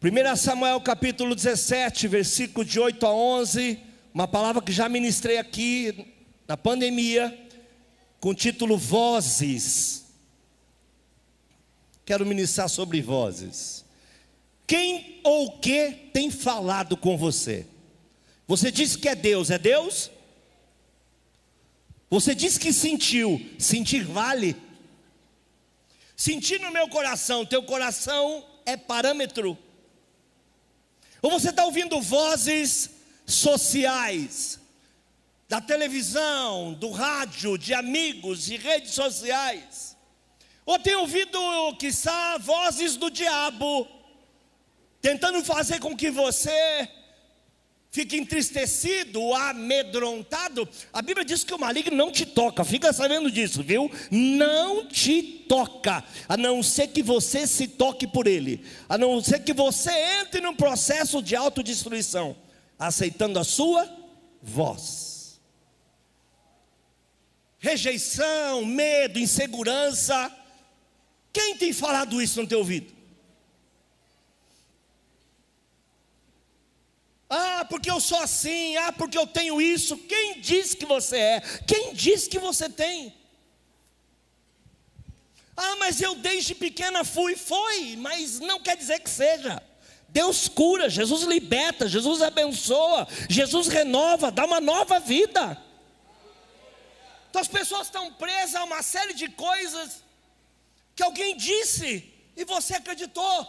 [0.00, 3.80] 1 Samuel capítulo 17, versículo de 8 a 11,
[4.14, 6.14] uma palavra que já ministrei aqui
[6.46, 7.36] na pandemia,
[8.20, 10.04] com o título Vozes.
[12.06, 13.84] Quero ministrar sobre vozes.
[14.68, 17.66] Quem ou que tem falado com você?
[18.46, 20.12] Você disse que é Deus, é Deus?
[22.08, 24.54] Você disse que sentiu, sentir vale?
[26.16, 29.58] Sentir no meu coração, teu coração é parâmetro
[31.22, 32.90] ou você está ouvindo vozes
[33.26, 34.58] sociais,
[35.48, 39.96] da televisão, do rádio, de amigos, de redes sociais.
[40.66, 41.38] Ou tem ouvido,
[41.78, 43.88] quiçá, vozes do diabo,
[45.00, 46.88] tentando fazer com que você
[47.98, 53.60] fica entristecido, amedrontado, a Bíblia diz que o maligno não te toca, fica sabendo disso,
[53.60, 53.90] viu?
[54.08, 59.40] Não te toca, a não ser que você se toque por ele, a não ser
[59.40, 59.90] que você
[60.20, 62.36] entre num processo de autodestruição,
[62.78, 63.92] aceitando a sua
[64.40, 65.40] voz.
[67.58, 70.32] Rejeição, medo, insegurança.
[71.32, 72.97] Quem tem falado isso no teu ouvido?
[77.30, 79.96] Ah, porque eu sou assim, ah, porque eu tenho isso.
[79.96, 81.40] Quem diz que você é?
[81.66, 83.14] Quem diz que você tem?
[85.56, 89.62] Ah, mas eu desde pequena fui, foi, mas não quer dizer que seja.
[90.08, 95.62] Deus cura, Jesus liberta, Jesus abençoa, Jesus renova, dá uma nova vida.
[97.28, 100.02] Então as pessoas estão presas a uma série de coisas
[100.96, 103.46] que alguém disse e você acreditou.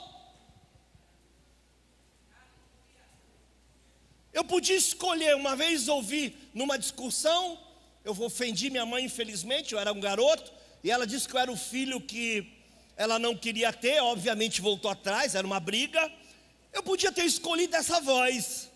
[4.33, 7.57] Eu podia escolher, uma vez ouvi numa discussão,
[8.03, 10.51] eu ofendi minha mãe, infelizmente, eu era um garoto,
[10.83, 12.51] e ela disse que eu era o filho que
[12.95, 16.11] ela não queria ter, obviamente voltou atrás, era uma briga.
[16.71, 18.69] Eu podia ter escolhido essa voz,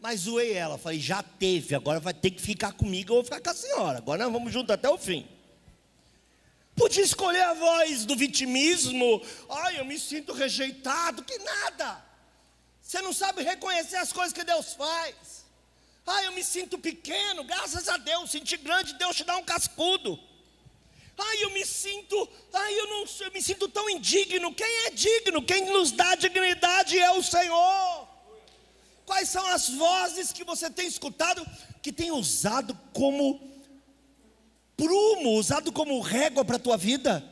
[0.00, 3.40] mas zoei ela, falei, já teve, agora vai ter que ficar comigo, eu vou ficar
[3.40, 5.26] com a senhora, agora nós vamos juntos até o fim.
[6.76, 12.04] Podia escolher a voz do vitimismo, ai, eu me sinto rejeitado, que nada.
[12.84, 15.46] Você não sabe reconhecer as coisas que Deus faz.
[16.06, 20.20] Ah, eu me sinto pequeno, graças a Deus, senti grande, Deus te dá um cascudo.
[21.16, 24.54] Ai, eu me sinto, ai, eu não eu me sinto tão indigno.
[24.54, 25.42] Quem é digno?
[25.42, 28.08] Quem nos dá dignidade é o Senhor.
[29.06, 31.46] Quais são as vozes que você tem escutado
[31.80, 33.40] que tem usado como
[34.76, 37.24] prumo, usado como régua para a tua vida?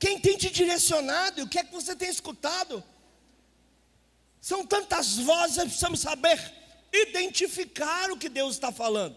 [0.00, 1.42] Quem tem te direcionado?
[1.42, 2.82] O que é que você tem escutado?
[4.46, 6.38] São tantas vozes, precisamos saber
[6.92, 9.16] identificar o que Deus está falando.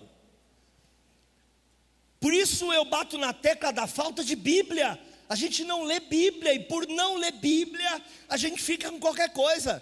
[2.19, 4.99] Por isso eu bato na tecla da falta de Bíblia.
[5.29, 9.31] A gente não lê Bíblia, e por não ler Bíblia, a gente fica com qualquer
[9.31, 9.79] coisa.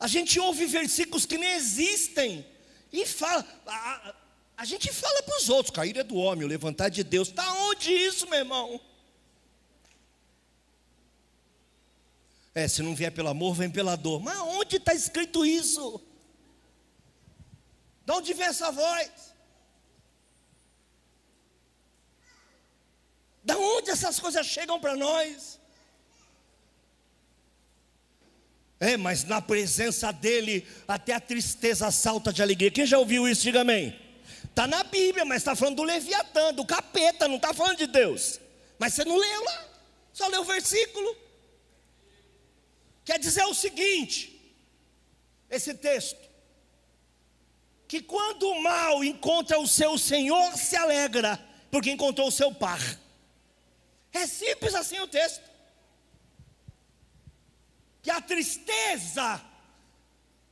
[0.00, 2.44] A gente ouve versículos que nem existem,
[2.92, 4.14] e fala, a,
[4.56, 7.28] a gente fala para os outros, cair é do homem, o levantar de Deus.
[7.28, 8.80] Está onde isso, meu irmão?
[12.54, 14.20] É, se não vier pelo amor, vem pela dor.
[14.22, 16.00] Mas onde está escrito isso?
[18.06, 19.34] De onde vem essa voz?
[23.42, 25.58] Da onde essas coisas chegam para nós?
[28.78, 32.70] É, mas na presença dele, até a tristeza salta de alegria.
[32.70, 33.98] Quem já ouviu isso, diga amém.
[34.44, 38.38] Está na Bíblia, mas está falando do Leviatã, do capeta, não está falando de Deus.
[38.78, 39.64] Mas você não leu lá,
[40.12, 41.23] só leu o versículo.
[43.04, 44.56] Quer dizer o seguinte,
[45.50, 46.24] esse texto,
[47.86, 51.38] que quando o mal encontra o seu senhor, se alegra,
[51.70, 52.80] porque encontrou o seu par.
[54.12, 55.42] É simples assim o texto.
[58.00, 59.44] Que a tristeza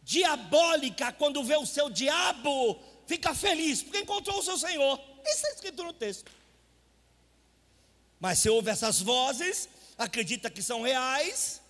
[0.02, 5.00] diabólica, quando vê o seu diabo, fica feliz, porque encontrou o seu Senhor.
[5.24, 6.30] Isso é escrito no texto.
[8.18, 11.61] Mas se ouve essas vozes, acredita que são reais,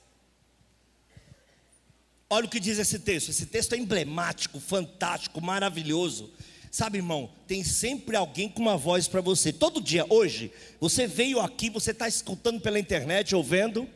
[2.32, 3.28] Olha o que diz esse texto.
[3.28, 6.32] Esse texto é emblemático, fantástico, maravilhoso.
[6.70, 9.52] Sabe, irmão, tem sempre alguém com uma voz para você.
[9.52, 10.50] Todo dia, hoje,
[10.80, 13.86] você veio aqui, você está escutando pela internet, ouvindo.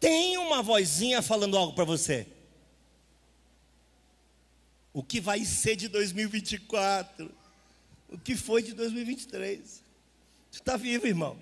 [0.00, 2.26] Tem uma vozinha falando algo para você.
[4.90, 7.30] O que vai ser de 2024?
[8.08, 9.60] O que foi de 2023?
[9.60, 9.82] Você
[10.50, 11.36] está vivo, irmão.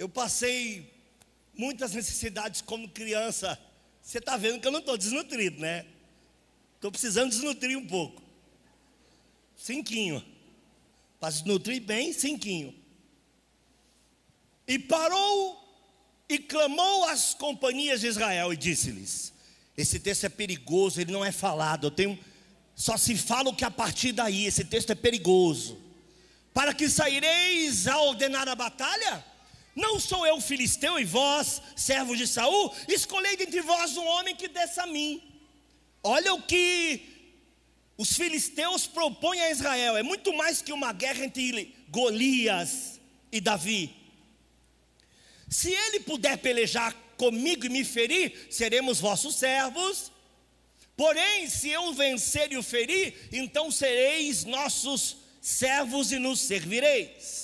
[0.00, 0.90] Eu passei
[1.52, 3.60] muitas necessidades como criança.
[4.00, 5.84] Você está vendo que eu não estou desnutrido, né?
[6.76, 8.22] Estou precisando desnutrir um pouco.
[9.54, 10.24] Cinquinho.
[11.20, 12.74] Para desnutrir bem, cinquinho.
[14.66, 15.62] E parou
[16.30, 19.34] e clamou às companhias de Israel e disse-lhes:
[19.76, 21.88] Esse texto é perigoso, ele não é falado.
[21.88, 22.18] Eu tenho
[22.74, 25.78] só se fala o que a partir daí, esse texto é perigoso.
[26.54, 29.28] Para que saireis a ordenar a batalha?
[29.74, 32.74] Não sou eu filisteu e vós, servos de Saul?
[32.88, 35.22] Escolhei dentre vós um homem que desça a mim.
[36.02, 37.00] Olha o que
[37.96, 39.96] os filisteus propõem a Israel.
[39.96, 43.00] É muito mais que uma guerra entre Golias
[43.30, 43.94] e Davi.
[45.48, 50.10] Se ele puder pelejar comigo e me ferir, seremos vossos servos.
[50.96, 57.39] Porém, se eu vencer e o ferir, então sereis nossos servos e nos servireis.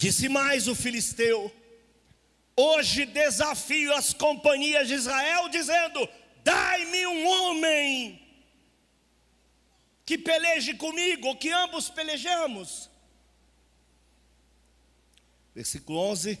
[0.00, 1.54] Disse mais o filisteu:
[2.56, 6.08] Hoje desafio as companhias de Israel, dizendo:
[6.42, 8.18] Dai-me um homem
[10.06, 12.88] que peleje comigo, que ambos pelejamos.
[15.54, 16.38] Versículo 11.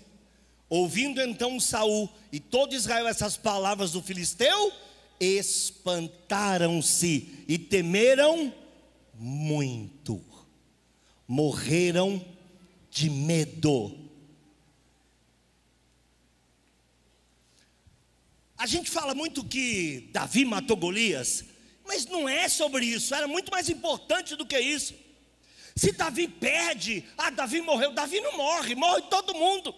[0.66, 4.72] Ouvindo então Saul e todo Israel essas palavras do filisteu,
[5.20, 6.64] espantaram-se
[7.46, 8.54] e temeram
[9.12, 10.24] muito.
[11.28, 12.24] Morreram
[12.90, 13.96] de medo.
[18.58, 21.44] A gente fala muito que Davi matou Golias,
[21.86, 24.94] mas não é sobre isso, era muito mais importante do que isso.
[25.74, 29.74] Se Davi perde, ah, Davi morreu, Davi não morre, morre todo mundo.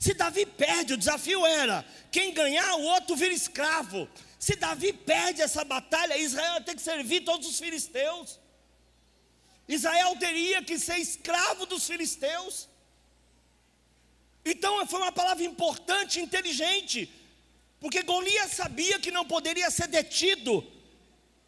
[0.00, 4.08] Se Davi perde, o desafio era: quem ganhar, o outro vira escravo.
[4.38, 8.40] Se Davi perde essa batalha, Israel tem que servir todos os filisteus.
[9.68, 12.68] Israel teria que ser escravo dos filisteus.
[14.44, 17.10] Então foi uma palavra importante, inteligente.
[17.80, 20.64] Porque Golias sabia que não poderia ser detido.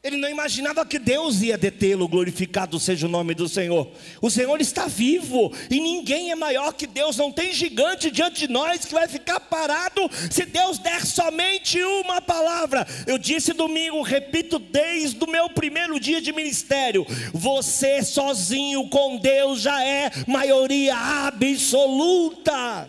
[0.00, 3.90] Ele não imaginava que Deus ia detê-lo, glorificado seja o nome do Senhor.
[4.22, 8.52] O Senhor está vivo e ninguém é maior que Deus, não tem gigante diante de
[8.52, 12.86] nós que vai ficar parado se Deus der somente uma palavra.
[13.08, 17.04] Eu disse domingo, repito desde o meu primeiro dia de ministério:
[17.34, 20.96] você sozinho com Deus já é maioria
[21.26, 22.88] absoluta.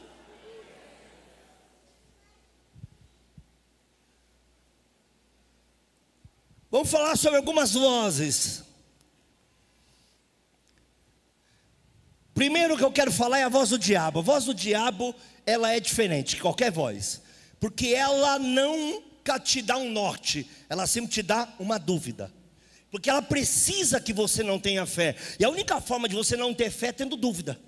[6.71, 8.63] Vamos falar sobre algumas vozes.
[12.33, 14.19] Primeiro que eu quero falar é a voz do diabo.
[14.19, 17.21] A voz do diabo, ela é diferente de qualquer voz,
[17.59, 22.31] porque ela nunca te dá um norte, ela sempre te dá uma dúvida.
[22.91, 25.15] Porque ela precisa que você não tenha fé.
[25.39, 27.59] E a única forma de você não ter fé é tendo dúvida.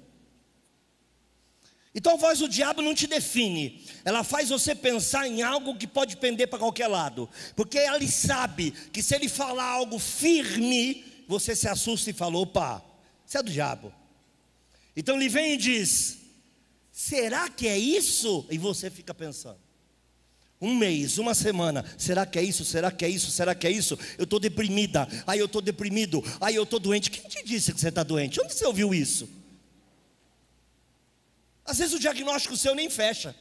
[1.94, 5.86] Então a voz do diabo não te define, ela faz você pensar em algo que
[5.86, 11.54] pode pender para qualquer lado, porque ele sabe que se ele falar algo firme, você
[11.54, 12.82] se assusta e fala: opa,
[13.28, 13.94] isso é do diabo.
[14.96, 16.20] Então ele vem e diz:
[16.92, 18.46] será que é isso?
[18.50, 19.60] E você fica pensando.
[20.62, 22.64] Um mês, uma semana, será que é isso?
[22.64, 23.32] Será que é isso?
[23.32, 23.98] Será que é isso?
[24.16, 27.10] Eu estou deprimida, aí eu estou deprimido, aí eu estou doente.
[27.10, 28.40] Quem te disse que você está doente?
[28.40, 29.41] Onde você ouviu isso?
[31.66, 33.36] Às vezes o diagnóstico seu nem fecha.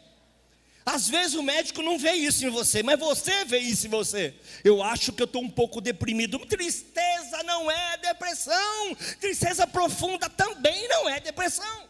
[0.85, 4.35] Às vezes o médico não vê isso em você, mas você vê isso em você.
[4.65, 6.39] Eu acho que eu estou um pouco deprimido.
[6.47, 8.95] Tristeza não é depressão.
[9.21, 11.89] Tristeza profunda também não é depressão.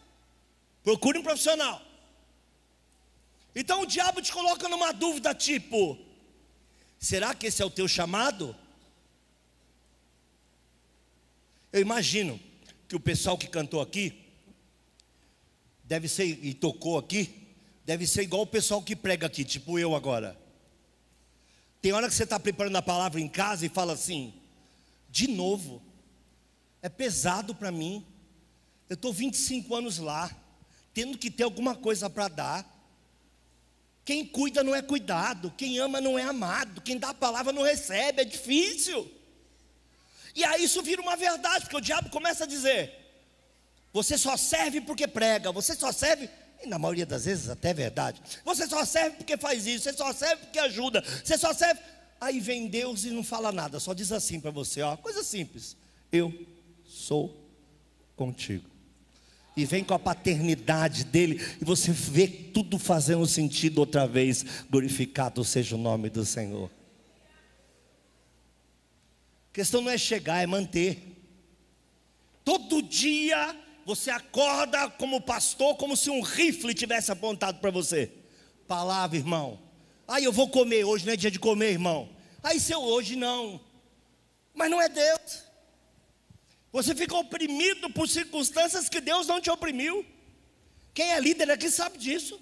[0.82, 1.81] Procure um profissional.
[3.54, 5.99] Então o diabo te coloca numa dúvida tipo:
[6.99, 8.57] será que esse é o teu chamado?
[11.73, 12.40] Eu imagino
[12.88, 14.20] que o pessoal que cantou aqui
[15.90, 17.49] deve ser, e tocou aqui,
[17.85, 20.38] deve ser igual o pessoal que prega aqui, tipo eu agora.
[21.82, 24.32] Tem hora que você está preparando a palavra em casa e fala assim:
[25.09, 25.82] de novo,
[26.80, 28.06] é pesado para mim.
[28.88, 30.30] Eu estou 25 anos lá,
[30.94, 32.76] tendo que ter alguma coisa para dar.
[34.04, 37.62] Quem cuida não é cuidado, quem ama não é amado, quem dá a palavra não
[37.62, 39.11] recebe, é difícil.
[40.37, 43.00] E aí isso vira uma verdade, porque o diabo começa a dizer:
[43.92, 46.28] você só serve porque prega, você só serve,
[46.62, 48.20] e na maioria das vezes até é verdade.
[48.44, 51.80] Você só serve porque faz isso, você só serve porque ajuda, você só serve.
[52.20, 55.76] Aí vem Deus e não fala nada, só diz assim para você, ó, coisa simples.
[56.12, 56.32] Eu
[56.85, 57.35] sou
[58.14, 58.68] contigo.
[59.56, 64.44] E vem com a paternidade dele, e você vê tudo fazendo sentido outra vez.
[64.70, 66.70] Glorificado seja o nome do Senhor.
[69.50, 71.16] A questão não é chegar, é manter.
[72.44, 73.56] Todo dia
[73.90, 78.12] você acorda como pastor, como se um rifle tivesse apontado para você.
[78.68, 79.59] Palavra, irmão.
[80.06, 82.09] Aí eu vou comer, hoje não é dia de comer, irmão.
[82.40, 83.61] Aí seu hoje não.
[84.54, 85.42] Mas não é Deus.
[86.70, 90.06] Você fica oprimido por circunstâncias que Deus não te oprimiu.
[90.94, 92.40] Quem é líder aqui sabe disso.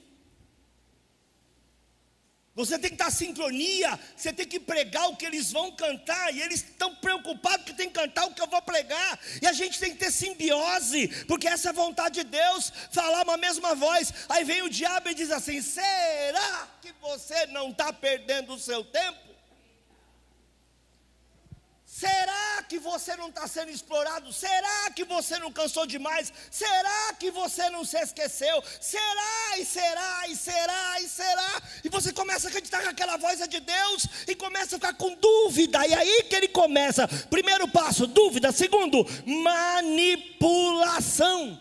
[2.58, 6.34] Você tem que estar em sincronia, você tem que pregar o que eles vão cantar,
[6.34, 9.52] e eles estão preocupados que tem que cantar o que eu vou pregar, e a
[9.52, 13.76] gente tem que ter simbiose, porque essa é a vontade de Deus, falar uma mesma
[13.76, 14.12] voz.
[14.28, 18.82] Aí vem o diabo e diz assim: será que você não está perdendo o seu
[18.82, 19.27] tempo?
[21.98, 24.32] Será que você não está sendo explorado?
[24.32, 26.32] Será que você não cansou demais?
[26.48, 28.62] Será que você não se esqueceu?
[28.80, 31.60] Será e será e será e será?
[31.82, 34.94] E você começa a acreditar que aquela voz é de Deus e começa a ficar
[34.94, 35.84] com dúvida.
[35.88, 37.08] E aí que ele começa.
[37.28, 38.52] Primeiro passo, dúvida.
[38.52, 41.60] Segundo, manipulação.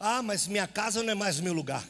[0.00, 1.84] Ah, mas minha casa não é mais meu lugar.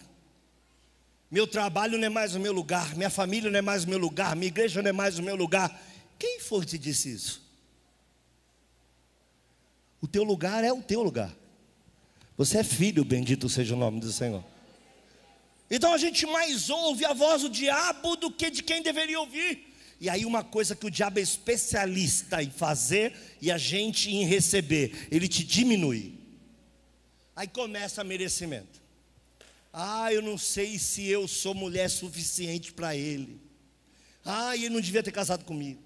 [1.33, 3.99] Meu trabalho não é mais o meu lugar, minha família não é mais o meu
[3.99, 5.83] lugar, minha igreja não é mais o meu lugar.
[6.19, 7.43] Quem foi que te disse isso?
[9.99, 11.35] O teu lugar é o teu lugar.
[12.37, 14.45] Você é filho, bendito seja o nome do Senhor.
[15.71, 19.73] Então a gente mais ouve a voz do diabo do que de quem deveria ouvir.
[19.99, 24.27] E aí, uma coisa que o diabo é especialista em fazer e a gente em
[24.27, 26.13] receber, ele te diminui.
[27.35, 28.82] Aí começa merecimento.
[29.73, 33.41] Ah, eu não sei se eu sou mulher suficiente para ele.
[34.25, 35.83] Ah, ele não devia ter casado comigo.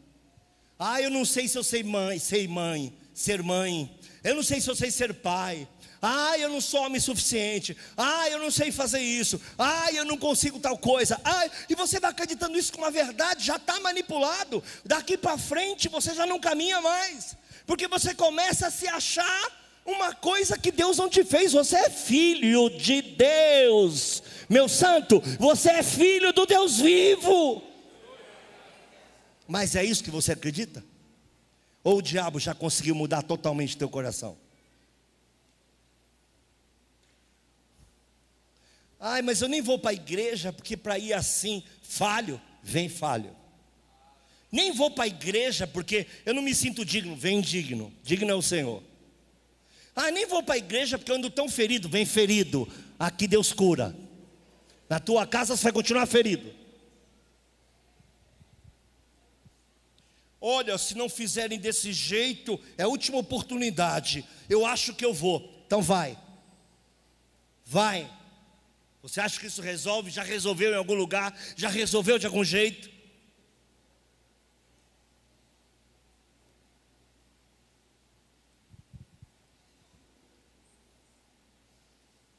[0.79, 3.99] Ah, eu não sei se eu sei mãe, sei mãe, ser mãe.
[4.25, 5.69] Eu não sei se eu sei ser pai.
[6.03, 7.77] Ah, eu não sou homem suficiente.
[7.97, 9.41] Ah, eu não sei fazer isso.
[9.59, 11.21] Ah, eu não consigo tal coisa.
[11.25, 14.63] Ah, e você vai acreditando isso como uma verdade, já está manipulado.
[14.85, 17.37] Daqui para frente você já não caminha mais.
[17.67, 21.91] Porque você começa a se achar uma coisa que Deus não te fez, você é
[21.91, 27.63] filho de Deus, meu santo, você é filho do Deus vivo.
[29.47, 30.85] Mas é isso que você acredita?
[31.85, 34.37] Ou o diabo já conseguiu mudar totalmente teu coração?
[38.99, 43.37] Ai, mas eu nem vou para a igreja, porque para ir assim, falho, vem falho.
[44.51, 48.35] Nem vou para a igreja, porque eu não me sinto digno, vem digno, digno é
[48.35, 48.83] o Senhor.
[49.97, 51.89] Ah, nem vou para a igreja porque eu ando tão ferido.
[51.89, 52.69] Vem ferido.
[52.99, 53.97] Aqui Deus cura.
[54.91, 56.55] Na tua casa você vai continuar ferido.
[60.39, 64.25] Olha, se não fizerem desse jeito, é a última oportunidade.
[64.51, 65.65] Eu acho que eu vou.
[65.67, 66.17] Então vai.
[67.65, 68.09] Vai.
[69.01, 70.11] Você acha que isso resolve?
[70.11, 71.37] Já resolveu em algum lugar?
[71.57, 72.96] Já resolveu de algum jeito?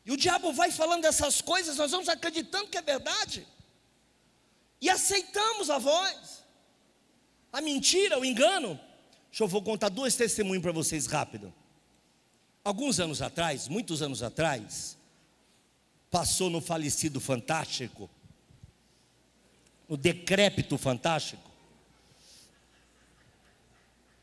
[0.07, 3.45] E o diabo vai falando essas coisas, nós vamos acreditando que é verdade.
[4.79, 6.45] E aceitamos a voz.
[7.51, 8.79] A mentira, o engano.
[9.29, 11.53] Deixa eu vou contar dois testemunhos para vocês rápido.
[12.63, 14.97] Alguns anos atrás, muitos anos atrás,
[16.09, 18.09] passou no falecido Fantástico,
[19.89, 21.51] no decrépito Fantástico,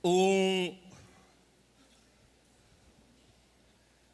[0.03, 0.79] um,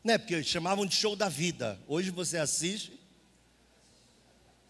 [0.03, 0.19] Né?
[0.19, 1.79] Porque chamavam de show da vida.
[1.87, 2.99] Hoje você assiste,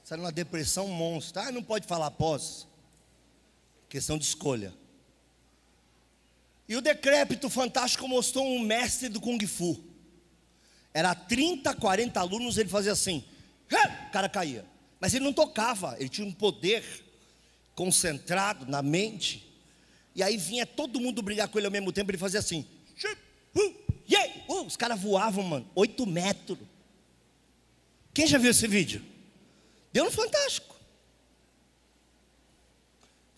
[0.02, 1.40] sai numa depressão monstro.
[1.42, 2.66] Ah, não pode falar após.
[3.88, 4.74] Questão de escolha.
[6.68, 9.82] E o decrépito fantástico mostrou um mestre do Kung Fu.
[10.92, 13.24] Era 30, 40 alunos, ele fazia assim.
[13.66, 14.64] O cara caía.
[15.00, 16.84] Mas ele não tocava, ele tinha um poder
[17.74, 19.48] concentrado na mente.
[20.14, 22.66] E aí vinha todo mundo brigar com ele ao mesmo tempo, ele fazia assim.
[24.10, 24.44] Yeah!
[24.48, 26.58] Uh, os caras voavam, mano, oito metros.
[28.12, 29.04] Quem já viu esse vídeo?
[29.92, 30.74] Deu no Fantástico.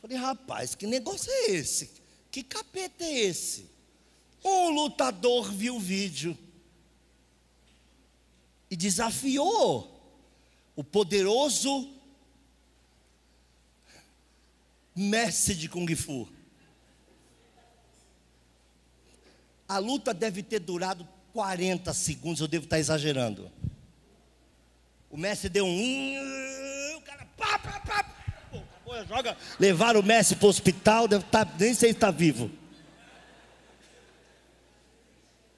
[0.01, 1.91] Falei, rapaz, que negócio é esse?
[2.31, 3.71] Que capeta é esse?
[4.45, 6.37] Um lutador viu o vídeo
[8.71, 9.89] e desafiou
[10.75, 11.89] o poderoso
[14.97, 16.29] mestre de Kung Fu.
[19.73, 23.51] A luta deve ter durado 40 segundos, eu devo estar exagerando.
[25.09, 26.97] O mestre deu um.
[26.99, 27.27] O cara.
[27.39, 29.35] Pá, pá, pá, pá, joga.
[29.59, 32.51] Levaram o mestre para o hospital, deve estar, nem sei se está vivo.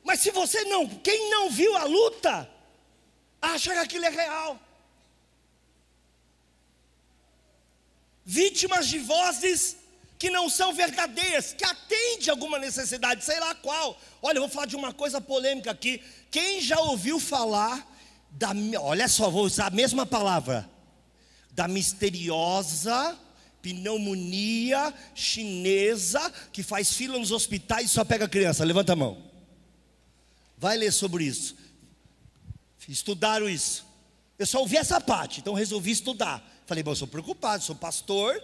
[0.04, 2.48] Mas se você não, quem não viu a luta,
[3.42, 4.60] acha que aquilo é real.
[8.24, 9.76] Vítimas de vozes
[10.18, 13.98] que não são verdadeiras, que atende alguma necessidade, sei lá qual.
[14.22, 16.02] Olha, eu vou falar de uma coisa polêmica aqui.
[16.30, 17.86] Quem já ouviu falar
[18.30, 20.68] da, olha só, vou usar a mesma palavra,
[21.50, 23.18] da misteriosa
[23.62, 28.62] Pneumonia chinesa que faz fila nos hospitais e só pega criança.
[28.62, 29.22] Levanta a mão.
[30.58, 31.56] Vai ler sobre isso.
[32.86, 33.86] Estudaram isso.
[34.38, 36.44] Eu só ouvi essa parte, então resolvi estudar.
[36.66, 38.42] Falei, bom, eu sou preocupado, sou pastor,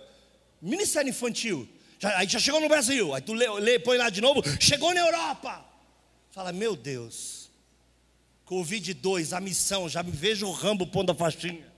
[0.61, 1.69] ministério infantil.
[1.99, 4.95] Já, aí já chegou no Brasil, aí tu lê, lê, põe lá de novo, chegou
[4.95, 5.65] na Europa.
[6.31, 7.51] Fala, meu Deus,
[8.47, 11.71] Covid-2, a missão, já me vejo o Rambo pondo a faixinha.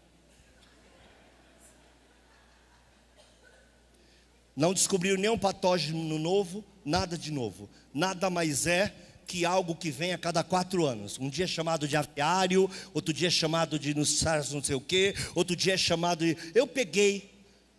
[4.54, 7.68] Não descobriu nenhum patógeno novo, nada de novo.
[7.92, 8.94] Nada mais é
[9.26, 11.18] que algo que vem a cada quatro anos.
[11.18, 14.74] Um dia é chamado de aviário, outro dia é chamado de no SARS não sei
[14.74, 16.36] o quê, outro dia é chamado de.
[16.54, 17.31] Eu peguei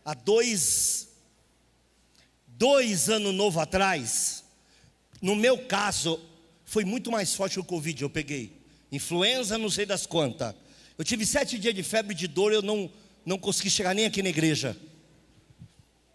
[0.04, 1.10] há dois,
[2.48, 4.44] dois anos novo atrás,
[5.22, 6.20] no meu caso,
[6.66, 8.62] foi muito mais forte que o Covid, eu peguei.
[8.92, 10.54] Influenza, não sei das quantas.
[10.98, 12.92] Eu tive sete dias de febre de dor, eu não,
[13.26, 14.78] não consegui chegar nem aqui na igreja.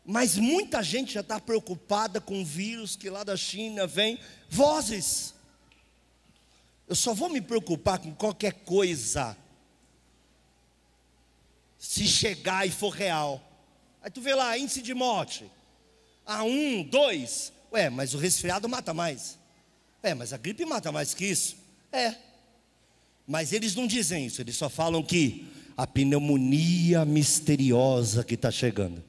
[0.04, 4.18] Mas muita gente já está preocupada com o vírus que lá da China vem.
[4.49, 5.35] Vozes.
[6.88, 9.37] Eu só vou me preocupar com qualquer coisa
[11.78, 13.48] se chegar e for real.
[14.02, 15.50] Aí tu vê lá, índice de morte.
[16.25, 17.52] A um, dois.
[17.73, 19.38] Ué, mas o resfriado mata mais.
[20.02, 21.57] É, mas a gripe mata mais que isso.
[21.93, 22.14] É.
[23.26, 29.05] Mas eles não dizem isso, eles só falam que a pneumonia misteriosa que está chegando.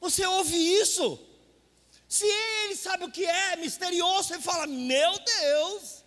[0.00, 1.18] Você ouve isso?
[2.08, 6.04] Se ele sabe o que é misterioso, ele fala: Meu Deus,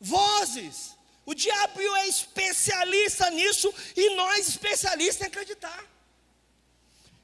[0.00, 0.94] vozes.
[1.26, 5.93] O diabo é especialista nisso e nós especialistas em acreditar.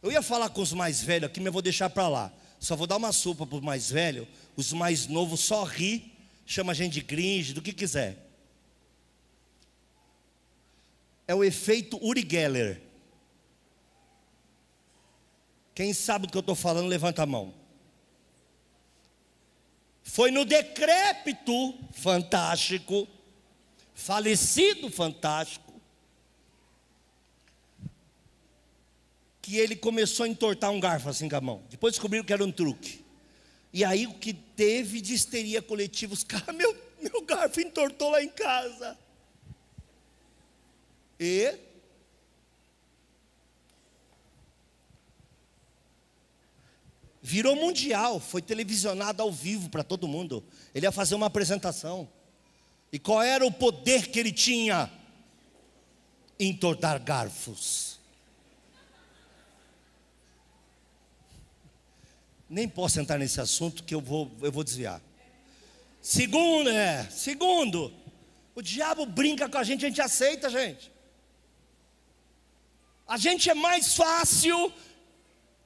[0.02, 2.32] Eu ia falar com os mais velhos aqui, mas eu vou deixar para lá.
[2.58, 4.26] Só vou dar uma sopa para os mais velhos.
[4.56, 6.12] Os mais novos só ri,
[6.46, 8.16] chama a gente de cringe, do que quiser.
[11.26, 12.82] É o efeito Uri Geller.
[15.74, 17.54] Quem sabe do que eu estou falando, levanta a mão.
[20.02, 23.06] Foi no decrépito fantástico,
[23.94, 25.69] falecido fantástico,
[29.50, 31.62] que ele começou a entortar um garfo assim com a mão.
[31.68, 33.04] Depois descobriram que era um truque.
[33.72, 38.22] E aí o que teve de histeria coletiva, os caras, meu, meu garfo entortou lá
[38.22, 38.96] em casa.
[41.18, 41.58] E
[47.20, 50.44] virou mundial, foi televisionado ao vivo para todo mundo.
[50.72, 52.08] Ele ia fazer uma apresentação.
[52.92, 54.88] E qual era o poder que ele tinha?
[56.38, 57.89] Entortar garfos.
[62.50, 65.00] Nem posso entrar nesse assunto que eu vou, eu vou desviar.
[66.02, 67.92] Segundo, é, segundo,
[68.56, 70.90] o diabo brinca com a gente, a gente aceita, gente.
[73.06, 74.72] A gente é mais fácil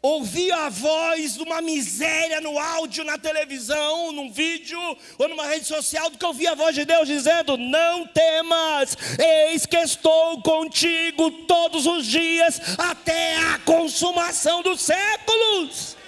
[0.03, 4.79] ouvir a voz de uma miséria no áudio, na televisão, num vídeo
[5.17, 9.65] ou numa rede social do que ouvir a voz de Deus dizendo: Não temas, eis
[9.65, 16.04] que estou contigo todos os dias até a consumação dos séculos.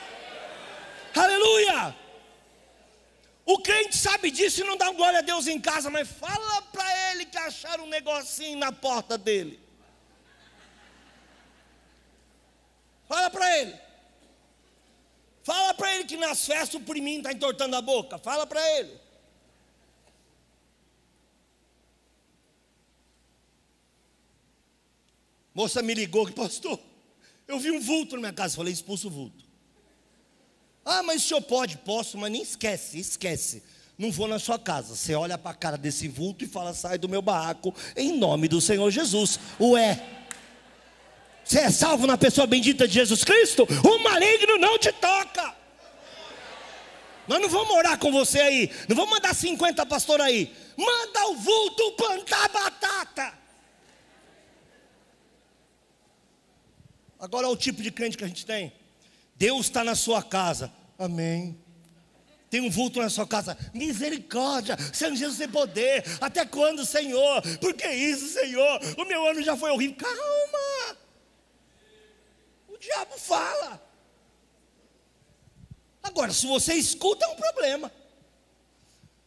[1.16, 1.96] Aleluia!
[3.44, 7.12] O crente sabe disso e não dá glória a Deus em casa, mas fala para
[7.12, 9.60] ele que acharam um negocinho na porta dele.
[13.08, 13.80] Fala para ele.
[15.44, 18.18] Fala para ele que nas festas o priminho está entortando a boca.
[18.18, 19.00] Fala para ele.
[25.54, 26.78] Moça me ligou que pastor,
[27.46, 28.56] eu vi um vulto na minha casa.
[28.56, 29.45] Falei, expulso o vulto.
[30.88, 31.76] Ah, mas o senhor pode?
[31.78, 33.60] Posso, mas nem esquece, esquece.
[33.98, 34.94] Não vou na sua casa.
[34.94, 38.46] Você olha para a cara desse vulto e fala: sai do meu barraco, em nome
[38.46, 39.40] do Senhor Jesus.
[39.60, 40.00] Ué.
[41.44, 43.66] Você é salvo na pessoa bendita de Jesus Cristo?
[43.84, 45.54] O maligno não te toca.
[47.26, 48.70] Nós não vamos orar com você aí.
[48.88, 50.54] Não vamos mandar 50 pastores aí.
[50.76, 53.32] Manda o vulto plantar batata.
[57.18, 58.72] Agora é o tipo de crente que a gente tem.
[59.36, 60.72] Deus está na sua casa.
[60.98, 61.58] Amém.
[62.48, 63.56] Tem um vulto na sua casa.
[63.74, 64.76] Misericórdia.
[64.92, 66.04] Senhor Jesus tem poder.
[66.20, 67.42] Até quando, Senhor?
[67.58, 68.80] Por que isso, Senhor?
[68.96, 69.96] O meu ano já foi horrível.
[69.96, 70.96] Calma.
[72.68, 73.82] O diabo fala.
[76.02, 77.92] Agora, se você escuta, é um problema.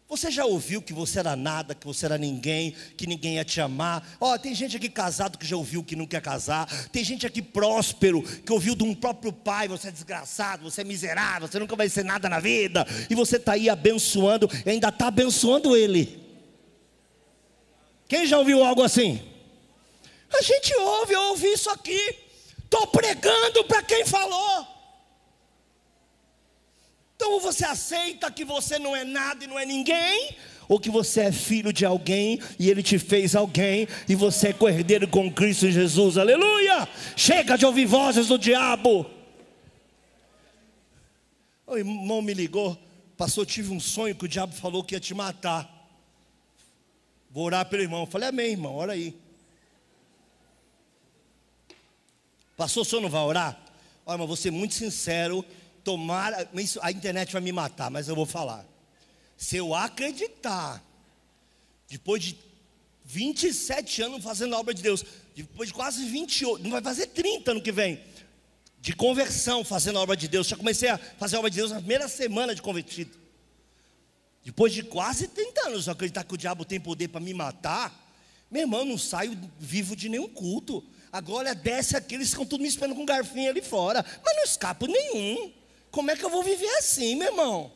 [0.09, 3.61] Você já ouviu que você era nada, que você era ninguém, que ninguém ia te
[3.61, 4.17] amar?
[4.19, 6.67] Ó, oh, tem gente aqui casado que já ouviu que não quer casar.
[6.89, 10.83] Tem gente aqui próspero que ouviu de um próprio pai: você é desgraçado, você é
[10.83, 12.87] miserável, você nunca vai ser nada na vida.
[13.07, 16.19] E você está aí abençoando, e ainda está abençoando ele.
[18.07, 19.21] Quem já ouviu algo assim?
[20.33, 22.15] A gente ouve, eu ouvi isso aqui.
[22.63, 24.78] Estou pregando para quem falou.
[27.21, 30.37] Então você aceita que você não é nada e não é ninguém,
[30.69, 34.53] ou que você é filho de alguém e ele te fez alguém e você é
[34.53, 36.17] cordeiro com Cristo Jesus.
[36.17, 36.87] Aleluia!
[37.17, 39.05] Chega de ouvir vozes do diabo.
[41.67, 42.77] O irmão me ligou,
[43.17, 45.69] passou, tive um sonho que o diabo falou que ia te matar.
[47.29, 48.03] Vou orar pelo irmão.
[48.03, 49.13] Eu falei, amém, irmão, ora aí.
[52.55, 53.59] Pastor, o senhor não vai orar?
[54.05, 55.43] Olha, mas vou ser muito sincero.
[55.89, 56.47] Tomara,
[56.83, 58.63] a internet vai me matar, mas eu vou falar.
[59.35, 60.83] Se eu acreditar,
[61.89, 62.37] depois de
[63.05, 65.03] 27 anos fazendo a obra de Deus,
[65.35, 67.99] depois de quase 28, não vai fazer 30 no que vem,
[68.79, 70.45] de conversão fazendo a obra de Deus.
[70.45, 73.17] Já comecei a fazer a obra de Deus na primeira semana de convertido.
[74.45, 78.13] Depois de quase 30 anos, eu acreditar que o diabo tem poder para me matar,
[78.51, 80.85] meu irmão, não saio vivo de nenhum culto.
[81.11, 84.35] A glória desce aqui, eles ficam tudo me esperando com um garfinho ali fora, mas
[84.35, 85.57] não escapo nenhum.
[85.91, 87.71] Como é que eu vou viver assim, meu irmão?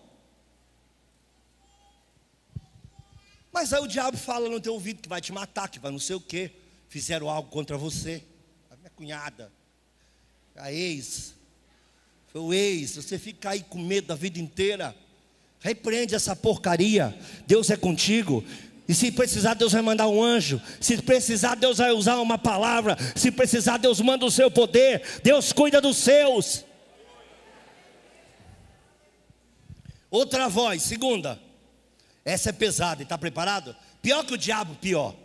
[3.51, 5.99] Mas aí o diabo fala no teu ouvido que vai te matar, que vai não
[5.99, 6.51] sei o quê.
[6.89, 8.23] Fizeram algo contra você.
[8.71, 9.51] A minha cunhada,
[10.55, 11.35] a ex,
[12.27, 12.95] foi o ex.
[12.95, 14.95] Você fica aí com medo da vida inteira.
[15.59, 17.17] Repreende essa porcaria.
[17.45, 18.43] Deus é contigo.
[18.87, 20.61] E se precisar, Deus vai mandar um anjo.
[20.81, 22.97] Se precisar, Deus vai usar uma palavra.
[23.15, 25.03] Se precisar, Deus manda o seu poder.
[25.23, 26.65] Deus cuida dos seus.
[30.13, 31.41] Outra voz, segunda.
[32.23, 33.75] Essa é pesada, está preparado?
[33.99, 35.15] Pior que o diabo, pior.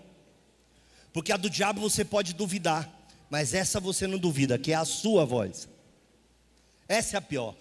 [1.13, 2.91] Porque a do diabo você pode duvidar,
[3.29, 5.69] mas essa você não duvida, que é a sua voz.
[6.89, 7.55] Essa é a pior.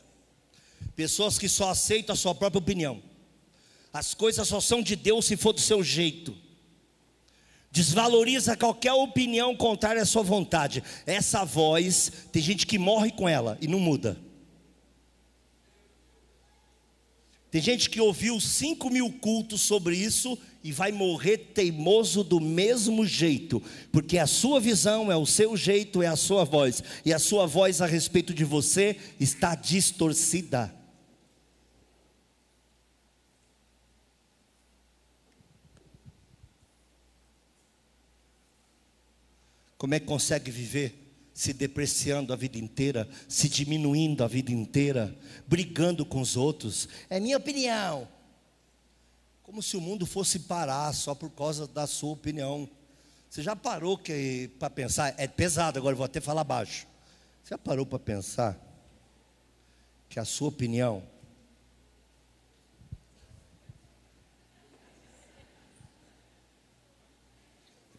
[0.95, 3.03] Pessoas que só aceitam a sua própria opinião.
[3.91, 6.33] As coisas só são de Deus se for do seu jeito.
[7.69, 10.81] Desvaloriza qualquer opinião contrária à sua vontade.
[11.05, 14.17] Essa voz, tem gente que morre com ela e não muda.
[17.49, 23.05] Tem gente que ouviu 5 mil cultos sobre isso e vai morrer teimoso do mesmo
[23.05, 27.19] jeito, porque a sua visão é o seu jeito, é a sua voz, e a
[27.19, 30.75] sua voz a respeito de você está distorcida.
[39.77, 41.06] Como é que consegue viver?
[41.37, 46.89] Se depreciando a vida inteira, se diminuindo a vida inteira, brigando com os outros.
[47.11, 48.07] É minha opinião.
[49.43, 52.67] Como se o mundo fosse parar só por causa da sua opinião.
[53.29, 54.01] Você já parou
[54.57, 55.13] para pensar?
[55.15, 56.87] É pesado, agora vou até falar baixo.
[57.43, 58.59] Você já parou para pensar
[60.09, 61.03] que a sua opinião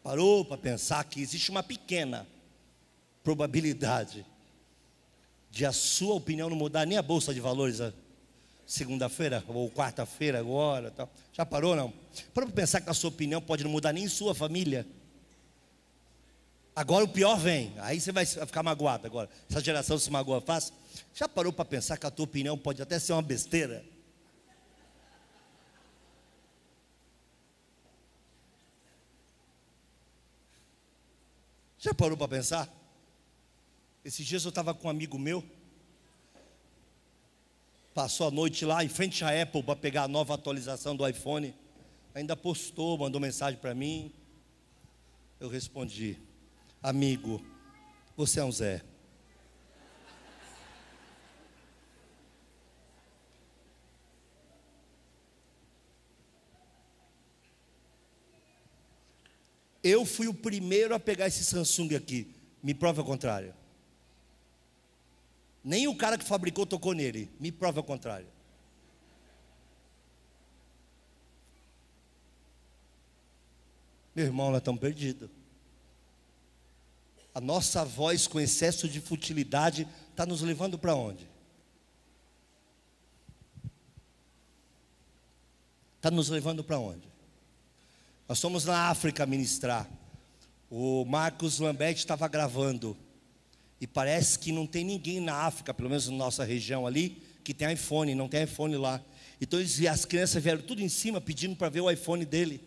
[0.03, 2.27] parou para pensar que existe uma pequena
[3.29, 4.25] probabilidade
[5.51, 7.93] de a sua opinião não mudar nem a bolsa de valores a
[8.67, 11.13] segunda-feira ou quarta-feira agora, tal.
[11.35, 11.93] Já parou não?
[12.33, 14.87] Para pensar que a sua opinião pode não mudar nem em sua família.
[16.75, 19.29] Agora o pior vem, aí você vai ficar magoado agora.
[19.51, 20.73] Essa geração se magoa fácil.
[21.15, 23.85] Já parou para pensar que a tua opinião pode até ser uma besteira?
[31.79, 32.78] Já parou para pensar?
[34.09, 35.45] Esses dias eu estava com um amigo meu,
[37.93, 41.55] passou a noite lá em frente à Apple para pegar a nova atualização do iPhone.
[42.15, 44.11] Ainda postou, mandou mensagem para mim.
[45.39, 46.19] Eu respondi:
[46.83, 47.45] Amigo,
[48.17, 48.83] você é um Zé.
[59.85, 62.35] Eu fui o primeiro a pegar esse Samsung aqui.
[62.63, 63.53] Me prova o contrário.
[65.65, 67.31] Nem o cara que fabricou tocou nele.
[67.39, 68.27] Me prova o contrário.
[74.15, 75.31] Meu irmão, nós estamos perdidos.
[77.35, 81.29] A nossa voz com excesso de futilidade está nos levando para onde?
[85.97, 87.07] Está nos levando para onde?
[88.29, 89.89] Nós fomos na África ministrar.
[90.71, 92.97] O Marcos Lambert estava gravando
[93.81, 97.55] e parece que não tem ninguém na África, pelo menos na nossa região ali, que
[97.55, 99.03] tem iPhone, não tem iPhone lá.
[99.41, 102.63] Então as crianças vieram tudo em cima pedindo para ver o iPhone dele.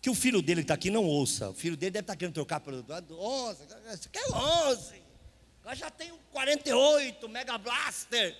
[0.00, 1.50] Que o filho dele está aqui não ouça.
[1.50, 5.02] O filho dele deve estar tá querendo trocar pelo 11, você quer 11.
[5.60, 8.36] Agora já tem o 48, Mega Blaster.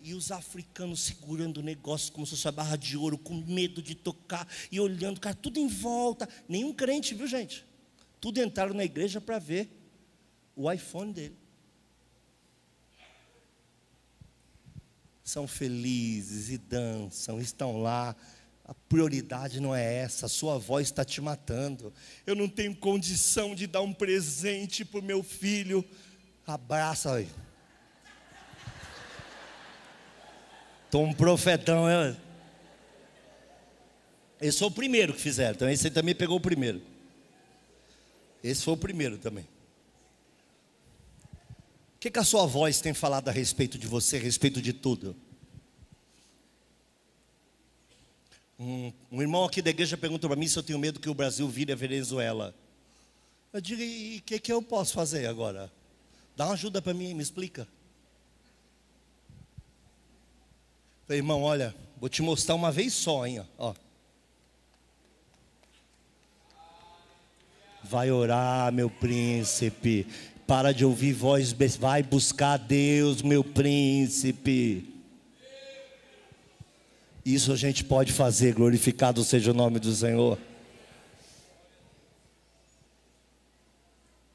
[0.00, 3.80] E os africanos segurando o negócio como se fosse a barra de ouro, com medo
[3.80, 6.28] de tocar e olhando, cara, tudo em volta.
[6.48, 7.64] Nenhum crente, viu gente?
[8.20, 9.81] Tudo entraram na igreja para ver.
[10.54, 11.36] O iPhone dele.
[15.24, 18.14] São felizes e dançam, estão lá.
[18.64, 21.92] A prioridade não é essa, a sua voz está te matando.
[22.26, 25.84] Eu não tenho condição de dar um presente para o meu filho.
[26.46, 27.28] Abraça aí.
[30.84, 31.88] Estou um profetão.
[31.88, 32.16] Eu...
[34.40, 35.54] Esse foi o primeiro que fizeram.
[35.54, 36.82] Então esse também pegou o primeiro.
[38.42, 39.46] Esse foi o primeiro também.
[42.02, 45.14] Que, que a sua voz tem falado a respeito de você, a respeito de tudo?
[48.58, 51.14] Um, um irmão aqui da igreja perguntou para mim se eu tenho medo que o
[51.14, 52.52] Brasil vire a Venezuela.
[53.52, 55.70] Eu digo, e o que, que eu posso fazer agora?
[56.36, 57.68] Dá uma ajuda para mim, me explica.
[61.06, 63.46] Falei, irmão, olha, vou te mostrar uma vez só, hein?
[63.56, 63.72] Ó.
[67.84, 70.04] Vai orar, meu príncipe.
[70.46, 74.88] Para de ouvir voz, vai buscar Deus, meu príncipe.
[77.24, 80.38] Isso a gente pode fazer, glorificado seja o nome do Senhor.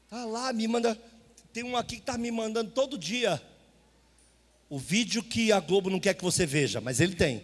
[0.08, 0.98] Tá lá, me manda.
[1.52, 3.40] Tem um aqui que está me mandando todo dia.
[4.70, 7.42] O vídeo que a Globo não quer que você veja, mas ele tem.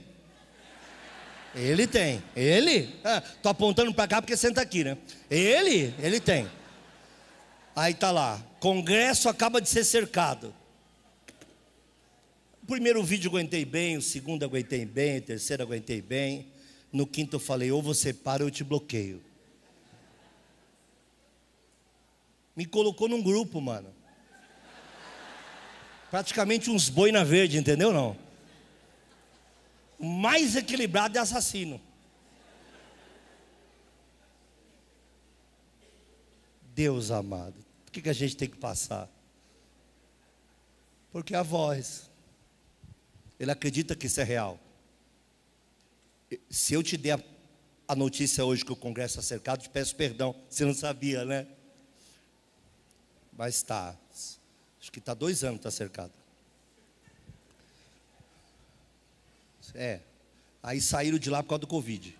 [1.54, 2.22] Ele tem.
[2.34, 2.94] Ele?
[3.04, 4.96] Ah, tô apontando para cá porque senta aqui, né?
[5.30, 5.94] Ele?
[5.98, 6.48] Ele tem.
[7.74, 8.40] Aí tá lá.
[8.60, 10.54] Congresso acaba de ser cercado.
[12.62, 16.46] O primeiro vídeo aguentei bem, o segundo aguentei bem, o terceiro aguentei bem.
[16.92, 19.22] No quinto eu falei: ou você para ou eu te bloqueio.
[22.56, 23.92] Me colocou num grupo, mano.
[26.10, 28.16] Praticamente uns boi na verde, entendeu não?
[30.04, 31.80] mais equilibrado é assassino.
[36.74, 37.63] Deus amado, o
[37.94, 39.08] que, que a gente tem que passar?
[41.12, 42.10] Porque a voz,
[43.38, 44.58] ele acredita que isso é real.
[46.50, 47.24] Se eu te der
[47.86, 51.46] a, notícia hoje que o Congresso está cercado, te peço perdão, você não sabia, né?
[53.32, 53.96] Mas está,
[54.80, 56.12] acho que está dois anos está cercado.
[59.72, 60.00] É.
[60.62, 62.18] Aí saíram de lá por causa do Covid.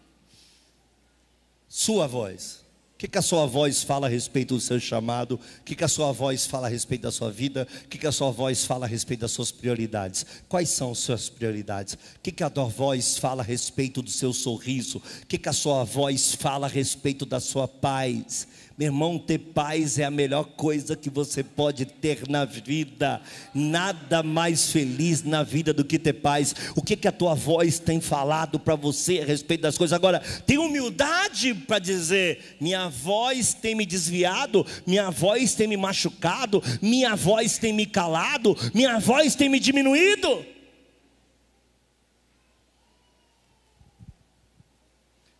[1.68, 2.63] Sua voz.
[2.94, 5.35] O que, que a sua voz fala a respeito do seu chamado?
[5.35, 7.66] O que, que a sua voz fala a respeito da sua vida?
[7.85, 10.24] O que, que a sua voz fala a respeito das suas prioridades?
[10.48, 11.94] Quais são as suas prioridades?
[11.94, 14.98] O que, que a sua voz fala a respeito do seu sorriso?
[15.22, 18.46] O que, que a sua voz fala a respeito da sua paz?
[18.76, 23.22] Meu irmão, ter paz é a melhor coisa que você pode ter na vida.
[23.54, 26.52] Nada mais feliz na vida do que ter paz.
[26.74, 29.92] O que que a tua voz tem falado para você a respeito das coisas?
[29.92, 36.60] Agora, tem humildade para dizer: minha voz tem me desviado, minha voz tem me machucado,
[36.82, 40.44] minha voz tem me calado, minha voz tem me diminuído.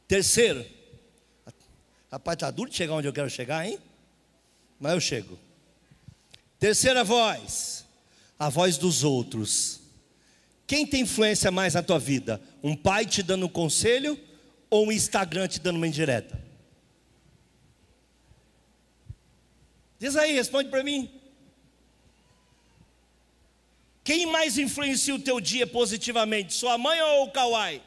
[0.07, 0.65] Terceiro,
[2.15, 3.77] Rapaz, está duro de chegar onde eu quero chegar, hein?
[4.79, 5.37] Mas eu chego.
[6.61, 7.85] Terceira voz,
[8.39, 9.81] a voz dos outros.
[10.65, 12.41] Quem tem influência mais na tua vida?
[12.63, 14.17] Um pai te dando um conselho
[14.71, 16.41] ou um Instagram te dando uma indireta?
[19.99, 21.11] Diz aí, responde para mim.
[24.05, 26.55] Quem mais influencia o teu dia positivamente?
[26.55, 27.83] Sua mãe ou o Kawai?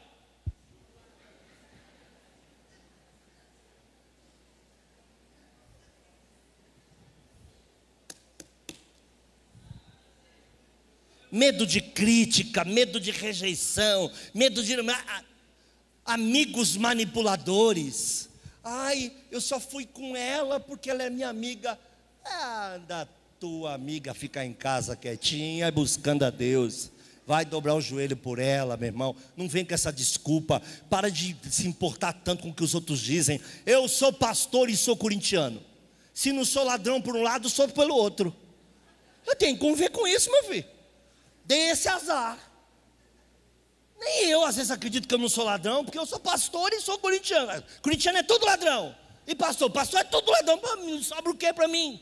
[11.30, 14.76] Medo de crítica, medo de rejeição, medo de
[16.04, 18.28] amigos manipuladores.
[18.64, 21.78] Ai, eu só fui com ela porque ela é minha amiga.
[22.74, 26.90] Anda, tua amiga ficar em casa quietinha, buscando a Deus.
[27.26, 29.14] Vai dobrar o joelho por ela, meu irmão.
[29.36, 30.62] Não vem com essa desculpa.
[30.88, 33.38] Para de se importar tanto com o que os outros dizem.
[33.66, 35.62] Eu sou pastor e sou corintiano.
[36.14, 38.34] Se não sou ladrão por um lado, sou pelo outro.
[39.26, 40.64] Eu tenho que conviver com isso, meu filho.
[41.48, 42.38] Dei esse azar.
[43.98, 46.80] Nem eu, às vezes, acredito que eu não sou ladrão, porque eu sou pastor e
[46.80, 47.64] sou corintiano.
[47.80, 48.94] Corintiano é todo ladrão.
[49.26, 50.60] E pastor, pastor é todo ladrão.
[51.02, 51.98] Sobra o que para mim?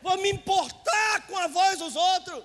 [0.00, 2.44] Vou me importar com a voz dos outros.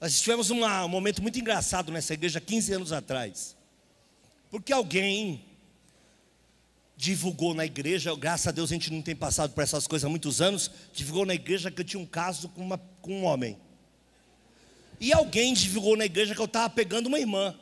[0.00, 3.56] Nós tivemos uma, um momento muito engraçado nessa igreja 15 anos atrás.
[4.50, 5.45] Porque alguém
[6.96, 10.08] divulgou na igreja, graças a Deus a gente não tem passado por essas coisas há
[10.08, 13.58] muitos anos, divulgou na igreja que eu tinha um caso com, uma, com um homem.
[14.98, 17.54] E alguém divulgou na igreja que eu estava pegando uma irmã.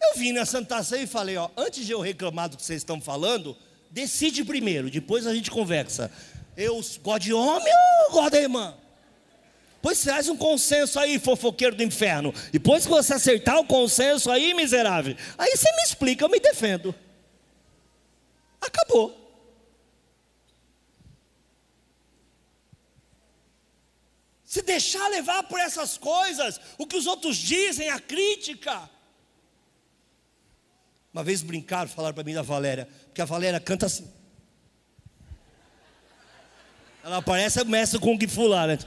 [0.00, 2.80] Eu vim na Santa Ceia e falei, ó, antes de eu reclamar do que vocês
[2.80, 3.56] estão falando,
[3.90, 6.10] Decide primeiro, depois a gente conversa.
[6.54, 7.72] Eu gosto de homem
[8.04, 8.74] ou gosto da irmã?
[9.80, 12.34] Pois faz um consenso aí, fofoqueiro do inferno.
[12.52, 16.94] Depois que você acertar o consenso aí, miserável, aí você me explica, eu me defendo.
[24.44, 28.88] Se deixar levar por essas coisas, o que os outros dizem, a crítica.
[31.12, 34.10] Uma vez brincaram, falaram para mim da Valéria, porque a Valéria canta assim.
[37.02, 38.78] Ela parece a mestre com o Fu lá, né?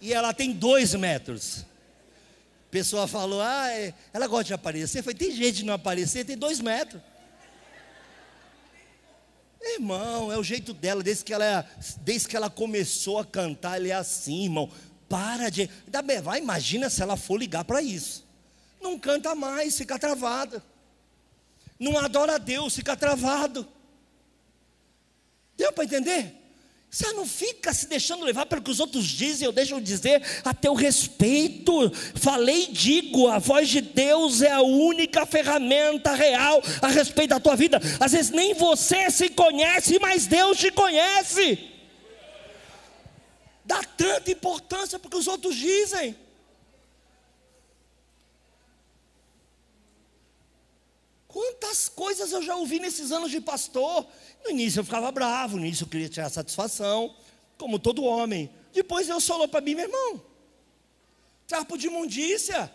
[0.00, 1.64] E ela tem dois metros.
[2.70, 5.02] Pessoa falou, ah, é, ela gosta de aparecer.
[5.02, 7.00] Foi, tem gente de não aparecer, tem dois metros.
[9.60, 11.68] Irmão, é o jeito dela, desde que ela,
[12.02, 14.70] desde que ela começou a cantar, ele é assim, irmão.
[15.08, 15.68] Para de.
[16.22, 18.24] Vai, imagina se ela for ligar para isso.
[18.80, 20.62] Não canta mais, fica travada.
[21.78, 23.66] Não adora a Deus, fica travado.
[25.56, 26.45] Deu para entender?
[26.96, 30.54] Você não fica se deixando levar pelo que os outros dizem, eu deixo dizer a
[30.54, 31.92] teu respeito.
[32.14, 37.38] Falei e digo, a voz de Deus é a única ferramenta real a respeito da
[37.38, 37.78] tua vida.
[38.00, 41.68] Às vezes nem você se conhece, mas Deus te conhece.
[43.62, 46.16] Dá tanta importância porque os outros dizem.
[51.36, 54.06] Quantas coisas eu já ouvi nesses anos de pastor.
[54.42, 57.14] No início eu ficava bravo, no início eu queria tirar satisfação,
[57.58, 58.50] como todo homem.
[58.72, 60.24] Depois Deus falou para mim, meu irmão,
[61.46, 62.72] trapo de imundícia.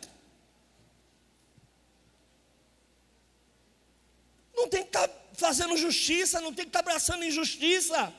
[4.55, 8.13] Não tem que estar tá fazendo justiça, não tem que estar tá abraçando injustiça.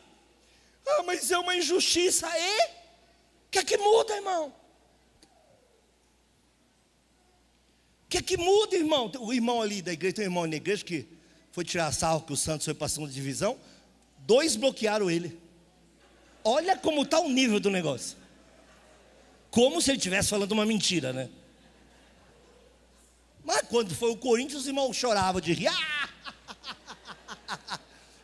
[0.85, 2.65] Ah, mas é uma injustiça, e?
[3.47, 4.53] O que é que muda, irmão?
[8.13, 9.11] Que é que muda, irmão?
[9.21, 11.09] O irmão ali da igreja, tem um irmão na igreja que
[11.51, 13.59] foi tirar sarro que o Santos foi para a segunda divisão.
[14.19, 15.41] Dois bloquearam ele.
[16.45, 18.19] Olha como está o nível do negócio.
[19.51, 21.31] Como se ele estivesse falando uma mentira, né?
[23.43, 25.69] Mas quando foi o Corinthians, os irmãos choravam de rir.
[25.69, 26.09] Ah!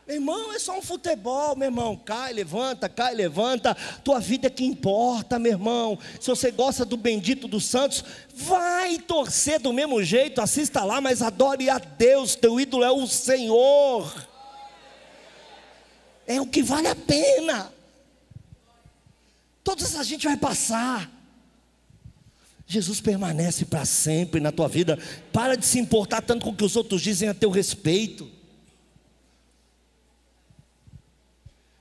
[0.09, 1.95] Meu irmão, é só um futebol, meu irmão.
[1.95, 3.77] Cai, levanta, cai, levanta.
[4.03, 5.99] Tua vida é que importa, meu irmão.
[6.19, 11.21] Se você gosta do bendito dos santos, vai torcer do mesmo jeito, assista lá, mas
[11.21, 12.35] adore a Deus.
[12.35, 14.27] Teu ídolo é o Senhor.
[16.27, 17.71] É o que vale a pena.
[19.63, 21.13] Toda essa gente vai passar.
[22.67, 24.99] Jesus permanece para sempre na tua vida.
[25.31, 28.38] Para de se importar tanto com o que os outros dizem a teu respeito.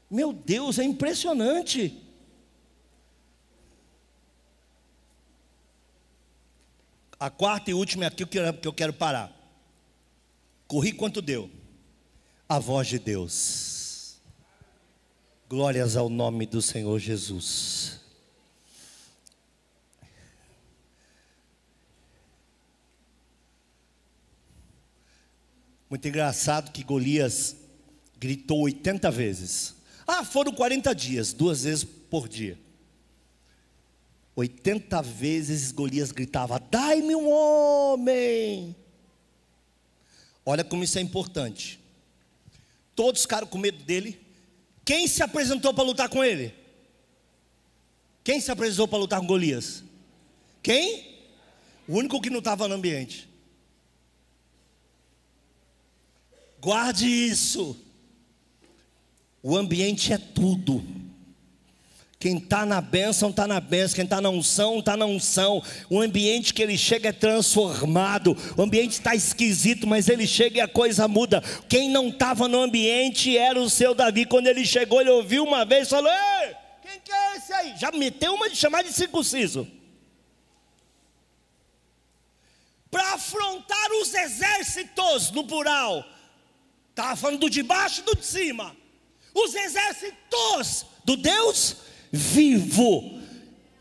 [0.09, 2.03] Meu Deus, é impressionante.
[7.19, 9.35] A quarta e última é aqui que eu quero parar.
[10.67, 11.49] Corri quanto deu?
[12.47, 14.21] A voz de Deus.
[15.49, 18.01] Glórias ao nome do Senhor Jesus.
[25.89, 27.55] Muito engraçado que Golias
[28.19, 29.76] gritou 80 vezes.
[30.07, 32.57] Ah, foram 40 dias, duas vezes por dia.
[34.37, 38.75] 80 vezes Golias gritava: Dai-me um homem.
[40.45, 41.77] Olha como isso é importante.
[42.95, 44.25] Todos ficaram com medo dele.
[44.85, 46.53] Quem se apresentou para lutar com ele?
[48.23, 49.83] Quem se apresentou para lutar com Golias?
[50.63, 51.17] Quem?
[51.87, 53.27] O único que não estava no ambiente.
[56.61, 57.75] Guarde isso.
[59.49, 60.83] O ambiente é tudo.
[62.19, 63.95] Quem está na bênção, está na bênção.
[63.95, 65.63] Quem está na unção, está na unção.
[65.89, 68.35] O ambiente que ele chega é transformado.
[68.57, 71.41] O ambiente está esquisito, mas ele chega e a coisa muda.
[71.69, 74.25] Quem não estava no ambiente era o seu Davi.
[74.25, 77.77] Quando ele chegou, ele ouviu uma vez e falou: Ei, quem que é esse aí?
[77.77, 79.65] Já meteu uma de chamar de circunciso.
[82.91, 86.03] Para afrontar os exércitos no plural.
[86.89, 88.75] Estava falando do de baixo e do de cima
[89.43, 91.77] os exércitos do Deus
[92.11, 93.17] vivo.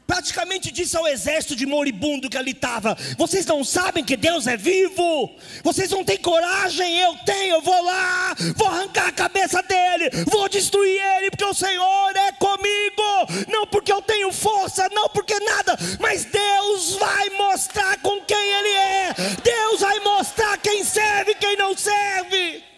[0.07, 4.57] Praticamente disse ao exército de moribundo que ali estava: Vocês não sabem que Deus é
[4.57, 5.35] vivo?
[5.65, 6.97] Vocês não têm coragem?
[7.01, 11.55] Eu tenho, eu vou lá, vou arrancar a cabeça dele, vou destruir ele, porque o
[11.55, 13.49] Senhor é comigo.
[13.49, 18.69] Não porque eu tenho força, não porque nada, mas Deus vai mostrar com quem Ele
[18.69, 19.15] é.
[19.43, 22.76] Deus vai mostrar quem serve e quem não serve.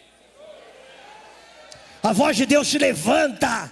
[2.09, 3.70] A voz de Deus te levanta.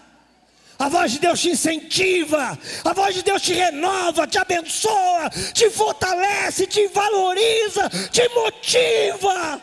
[0.78, 5.70] A voz de Deus te incentiva, a voz de Deus te renova, te abençoa, te
[5.70, 9.58] fortalece, te valoriza, te motiva.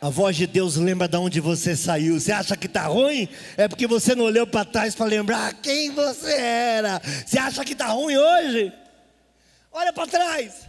[0.00, 2.18] A voz de Deus lembra de onde você saiu.
[2.18, 3.28] Você acha que está ruim?
[3.58, 7.02] É porque você não olhou para trás para lembrar quem você era.
[7.26, 8.72] Você acha que está ruim hoje?
[9.70, 10.66] Olha para trás.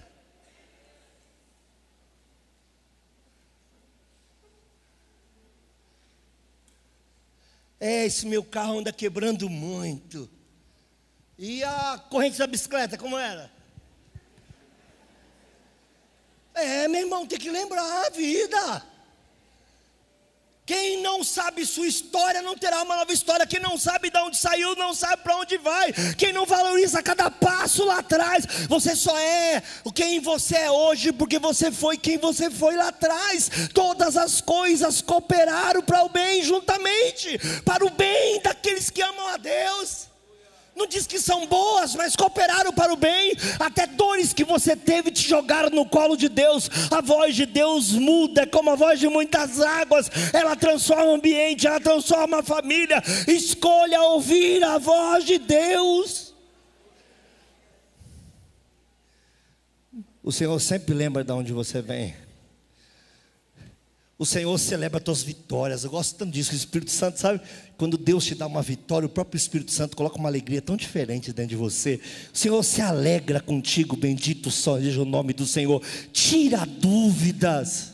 [7.80, 10.30] É, esse meu carro anda quebrando muito.
[11.38, 13.52] E a corrente da bicicleta, como era?
[16.54, 18.84] É, meu irmão, tem que lembrar a vida.
[20.68, 23.48] Quem não sabe sua história não terá uma nova história.
[23.48, 25.94] Quem não sabe de onde saiu, não sabe para onde vai.
[26.18, 29.64] Quem não valoriza cada passo lá atrás, você só é
[29.96, 33.50] quem você é hoje, porque você foi quem você foi lá atrás.
[33.74, 39.38] Todas as coisas cooperaram para o bem juntamente, para o bem daqueles que amam a
[39.38, 40.17] Deus.
[40.78, 43.34] Não diz que são boas, mas cooperaram para o bem.
[43.60, 46.70] Até dores que você teve te jogaram no colo de Deus.
[46.92, 50.08] A voz de Deus muda, é como a voz de muitas águas.
[50.32, 53.02] Ela transforma o ambiente, ela transforma a família.
[53.28, 56.36] Escolha ouvir a voz de Deus.
[60.24, 62.27] O Senhor sempre lembra de onde você vem.
[64.20, 65.84] O Senhor celebra as tuas vitórias.
[65.84, 66.52] Eu gosto tanto disso.
[66.52, 67.40] O Espírito Santo, sabe?
[67.78, 71.32] Quando Deus te dá uma vitória, o próprio Espírito Santo coloca uma alegria tão diferente
[71.32, 72.00] dentro de você.
[72.34, 73.96] O Senhor se alegra contigo.
[73.96, 75.84] Bendito seja o nome do Senhor.
[76.12, 77.94] Tira dúvidas.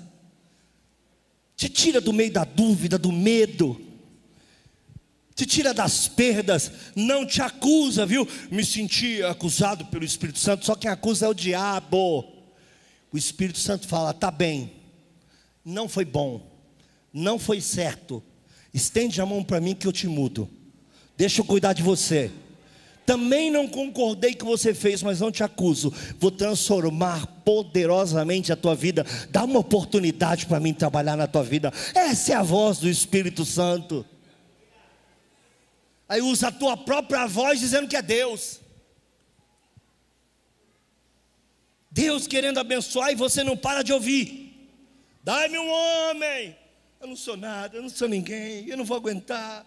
[1.57, 3.81] Te tira do meio da dúvida, do medo.
[5.35, 6.71] Te tira das perdas.
[6.95, 8.25] Não te acusa, viu?
[8.49, 10.65] Me senti acusado pelo Espírito Santo.
[10.65, 12.23] Só quem acusa é o diabo.
[13.11, 14.82] O Espírito Santo fala: tá bem
[15.63, 16.41] não foi bom,
[17.11, 18.23] não foi certo.
[18.73, 20.49] Estende a mão para mim que eu te mudo.
[21.15, 22.31] Deixa eu cuidar de você.
[23.05, 25.93] Também não concordei com o que você fez, mas não te acuso.
[26.19, 29.05] Vou transformar poderosamente a tua vida.
[29.29, 31.71] Dá uma oportunidade para mim trabalhar na tua vida.
[31.93, 34.05] Essa é a voz do Espírito Santo.
[36.07, 38.59] Aí usa a tua própria voz dizendo que é Deus.
[41.91, 44.42] Deus querendo abençoar e você não para de ouvir.
[45.23, 46.57] Dai-me um homem.
[46.99, 49.65] Eu não sou nada, eu não sou ninguém, eu não vou aguentar.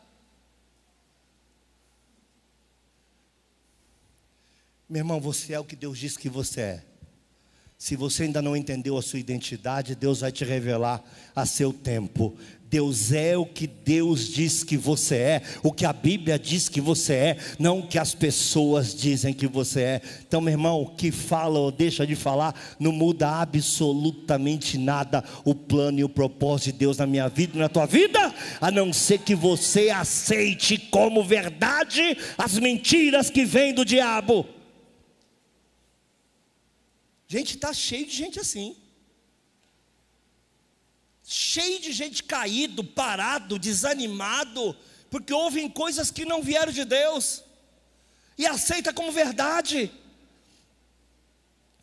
[4.88, 6.84] Meu irmão, você é o que Deus diz que você é.
[7.78, 11.02] Se você ainda não entendeu a sua identidade, Deus vai te revelar
[11.34, 12.38] a seu tempo.
[12.68, 16.80] Deus é o que Deus diz que você é, o que a Bíblia diz que
[16.80, 20.02] você é, não o que as pessoas dizem que você é.
[20.26, 25.54] Então, meu irmão, o que fala ou deixa de falar não muda absolutamente nada o
[25.54, 28.92] plano e o propósito de Deus na minha vida e na tua vida, a não
[28.92, 34.46] ser que você aceite como verdade as mentiras que vêm do diabo.
[37.28, 38.76] Gente, está cheio de gente assim
[41.26, 44.76] cheio de gente caído, parado, desanimado,
[45.10, 47.42] porque ouvem coisas que não vieram de Deus
[48.38, 49.90] e aceita como verdade.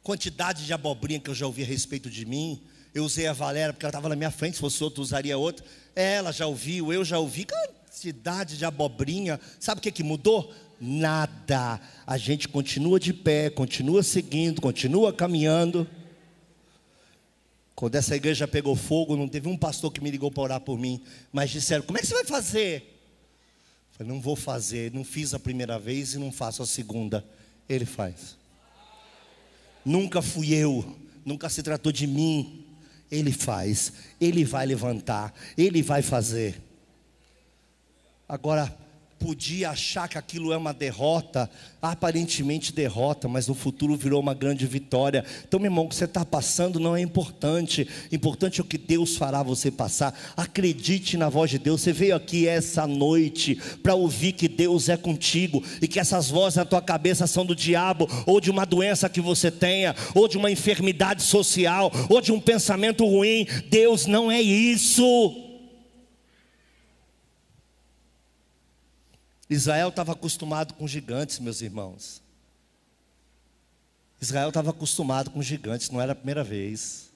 [0.01, 2.61] Quantidade de abobrinha que eu já ouvi a respeito de mim.
[2.93, 5.65] Eu usei a Valéria porque ela estava na minha frente, se fosse outro, usaria outra.
[5.95, 7.45] Ela já ouviu, eu já ouvi.
[7.45, 9.39] Quantidade de abobrinha.
[9.59, 10.53] Sabe o que, que mudou?
[10.79, 11.81] Nada.
[12.05, 15.87] A gente continua de pé, continua seguindo, continua caminhando.
[17.75, 20.77] Quando essa igreja pegou fogo, não teve um pastor que me ligou para orar por
[20.77, 21.01] mim,
[21.31, 22.81] mas disseram: Como é que você vai fazer?
[23.91, 27.25] Eu falei: Não vou fazer, não fiz a primeira vez e não faço a segunda.
[27.67, 28.37] Ele faz.
[29.83, 32.59] Nunca fui eu, nunca se tratou de mim.
[33.11, 36.59] Ele faz, ele vai levantar, ele vai fazer.
[38.27, 38.75] Agora,
[39.23, 41.49] podia achar que aquilo é uma derrota,
[41.81, 45.23] aparentemente derrota, mas no futuro virou uma grande vitória.
[45.47, 48.77] Então, meu irmão, o que você está passando não é importante, importante é o que
[48.77, 50.13] Deus fará você passar.
[50.35, 51.79] Acredite na voz de Deus.
[51.79, 56.57] Você veio aqui essa noite para ouvir que Deus é contigo e que essas vozes
[56.57, 60.37] na tua cabeça são do diabo, ou de uma doença que você tenha, ou de
[60.37, 63.47] uma enfermidade social, ou de um pensamento ruim.
[63.69, 65.42] Deus não é isso.
[69.49, 72.21] Israel estava acostumado com gigantes, meus irmãos.
[74.21, 77.11] Israel estava acostumado com gigantes, não era a primeira vez.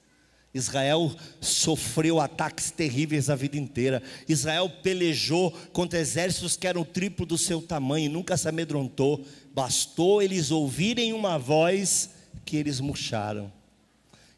[0.52, 4.02] Israel sofreu ataques terríveis a vida inteira.
[4.28, 9.24] Israel pelejou contra exércitos que eram o triplo do seu tamanho, nunca se amedrontou.
[9.54, 12.10] Bastou eles ouvirem uma voz
[12.44, 13.52] que eles murcharam.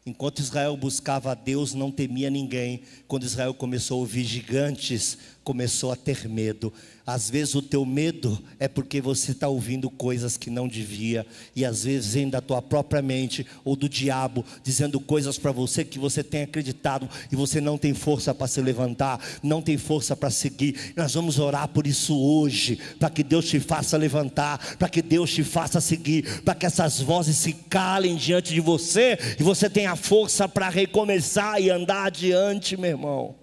[0.03, 2.81] Enquanto Israel buscava a Deus, não temia ninguém.
[3.07, 6.73] Quando Israel começou a ouvir gigantes, começou a ter medo.
[7.05, 11.25] Às vezes o teu medo é porque você está ouvindo coisas que não devia,
[11.55, 15.83] e às vezes vem da tua própria mente ou do diabo dizendo coisas para você
[15.83, 20.15] que você tem acreditado e você não tem força para se levantar, não tem força
[20.15, 20.93] para seguir.
[20.95, 25.33] Nós vamos orar por isso hoje, para que Deus te faça levantar, para que Deus
[25.33, 29.90] te faça seguir, para que essas vozes se calem diante de você e você tenha
[29.95, 33.35] força para recomeçar e andar adiante, meu irmão.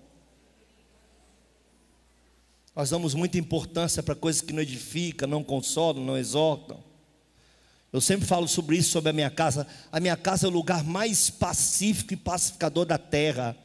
[2.78, 6.78] Nós damos muita importância para coisas que não edificam, não consolam, não exortam.
[7.92, 9.66] Eu sempre falo sobre isso, sobre a minha casa.
[9.90, 13.56] A minha casa é o lugar mais pacífico e pacificador da terra.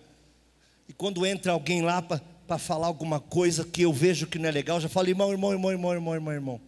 [0.90, 4.52] E quando entra alguém lá para falar alguma coisa que eu vejo que não é
[4.52, 6.62] legal, eu já falo, irmão, irmão, irmão, irmão, irmão, irmão, irmão.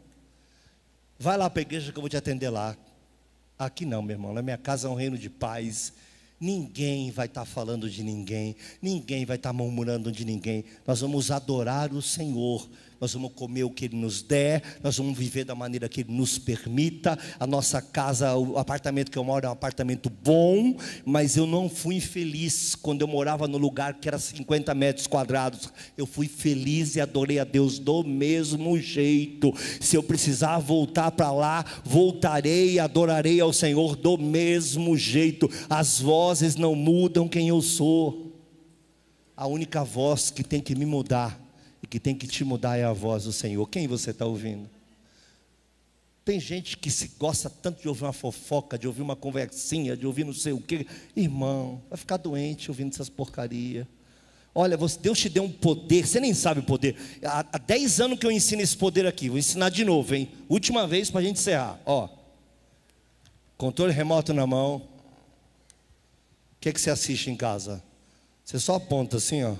[1.18, 2.78] Vai lá para a igreja que eu vou te atender lá.
[3.58, 4.34] Aqui não, meu irmão.
[4.34, 5.94] Na minha casa é um reino de paz
[6.40, 10.66] Ninguém vai estar tá falando de ninguém, ninguém vai estar tá murmurando de ninguém.
[10.86, 12.68] Nós vamos adorar o Senhor
[13.00, 16.14] nós vamos comer o que Ele nos der, nós vamos viver da maneira que Ele
[16.14, 17.18] nos permita.
[17.40, 20.76] A nossa casa, o apartamento que eu moro é um apartamento bom,
[21.06, 25.72] mas eu não fui feliz quando eu morava no lugar que era 50 metros quadrados.
[25.98, 29.54] Eu fui feliz e adorei a Deus do mesmo jeito.
[29.80, 35.50] Se eu precisar voltar para lá, voltarei e adorarei ao Senhor do mesmo jeito.
[35.70, 38.34] As vozes não mudam quem eu sou.
[39.36, 41.45] A única voz que tem que me mudar
[41.86, 43.64] e que tem que te mudar é a voz do Senhor.
[43.70, 44.68] Quem você está ouvindo?
[46.26, 50.08] Tem gente que se gosta tanto de ouvir uma fofoca, de ouvir uma conversinha, de
[50.08, 50.88] ouvir não sei o quê.
[51.16, 53.86] Irmão, vai ficar doente ouvindo essas porcarias.
[54.56, 56.96] Olha, Deus te deu um poder, você nem sabe o poder.
[57.24, 60.32] Há, há 10 anos que eu ensino esse poder aqui, vou ensinar de novo, hein?
[60.50, 61.80] Última vez para a gente encerrar.
[61.86, 62.10] Ó,
[63.58, 64.78] controle remoto na mão.
[64.78, 64.82] O
[66.60, 67.84] que, é que você assiste em casa?
[68.44, 69.56] Você só aponta assim, ó.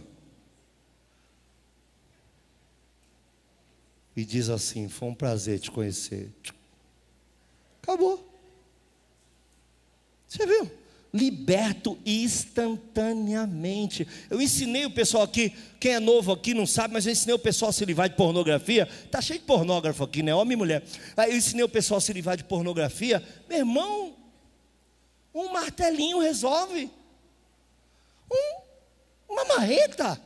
[4.16, 6.32] E diz assim: Foi um prazer te conhecer.
[7.82, 8.32] Acabou.
[10.28, 10.72] Você viu?
[11.14, 14.08] Liberto instantaneamente.
[14.30, 17.40] Eu ensinei o pessoal aqui, quem é novo aqui não sabe, mas eu ensinei o
[17.40, 18.86] pessoal a se livrar de pornografia.
[19.10, 20.36] Tá cheio de pornógrafo aqui, né?
[20.36, 20.84] Homem e mulher.
[21.16, 23.24] Aí eu ensinei o pessoal a se livrar de pornografia.
[23.48, 24.14] Meu irmão,
[25.34, 26.92] um martelinho resolve.
[28.30, 28.62] Um,
[29.30, 30.20] uma marreta.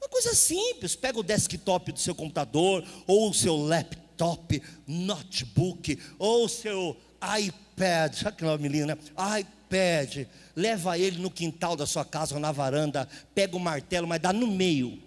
[0.00, 6.46] Uma coisa simples, pega o desktop do seu computador, ou o seu laptop, notebook, ou
[6.46, 8.98] o seu iPad, sabe que nome lindo, né?
[9.40, 10.26] iPad,
[10.56, 14.32] leva ele no quintal da sua casa ou na varanda, pega o martelo, mas dá
[14.32, 14.98] no meio.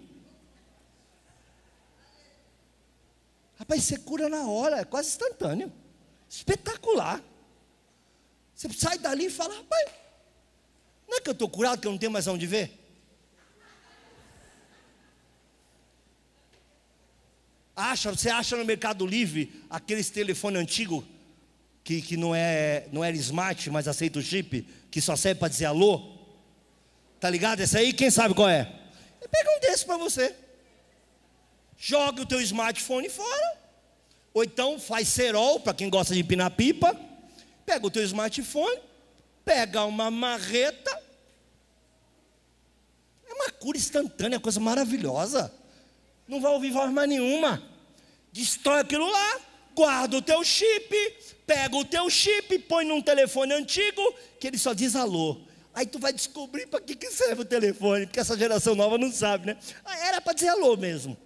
[3.56, 5.72] Rapaz, você cura na hora, é quase instantâneo.
[6.28, 7.20] Espetacular.
[8.54, 9.90] Você sai dali e fala, rapaz,
[11.08, 12.83] não é que eu estou curado, que eu não tenho mais onde ver?
[17.76, 21.04] Acha, você acha no Mercado Livre aqueles telefone antigo
[21.82, 25.48] que, que não é não era smart, mas aceita o chip, que só serve para
[25.48, 26.14] dizer alô?
[27.18, 27.60] Tá ligado?
[27.60, 28.64] Esse aí, quem sabe qual é?
[29.30, 30.34] Pega um desses para você.
[31.76, 33.58] Joga o teu smartphone fora.
[34.32, 36.98] Ou então faz cerol, para quem gosta de empinar pipa.
[37.66, 38.78] Pega o teu smartphone,
[39.44, 41.02] pega uma marreta.
[43.28, 45.52] É uma cura instantânea, coisa maravilhosa
[46.26, 47.62] não vai ouvir voz mais nenhuma.
[48.32, 49.40] Destrói aquilo lá,
[49.74, 50.94] guarda o teu chip,
[51.46, 55.40] pega o teu chip, põe num telefone antigo, que ele só diz alô.
[55.72, 59.10] Aí tu vai descobrir para que, que serve o telefone, porque essa geração nova não
[59.10, 59.58] sabe, né?
[59.84, 61.16] Ah, era para dizer alô mesmo.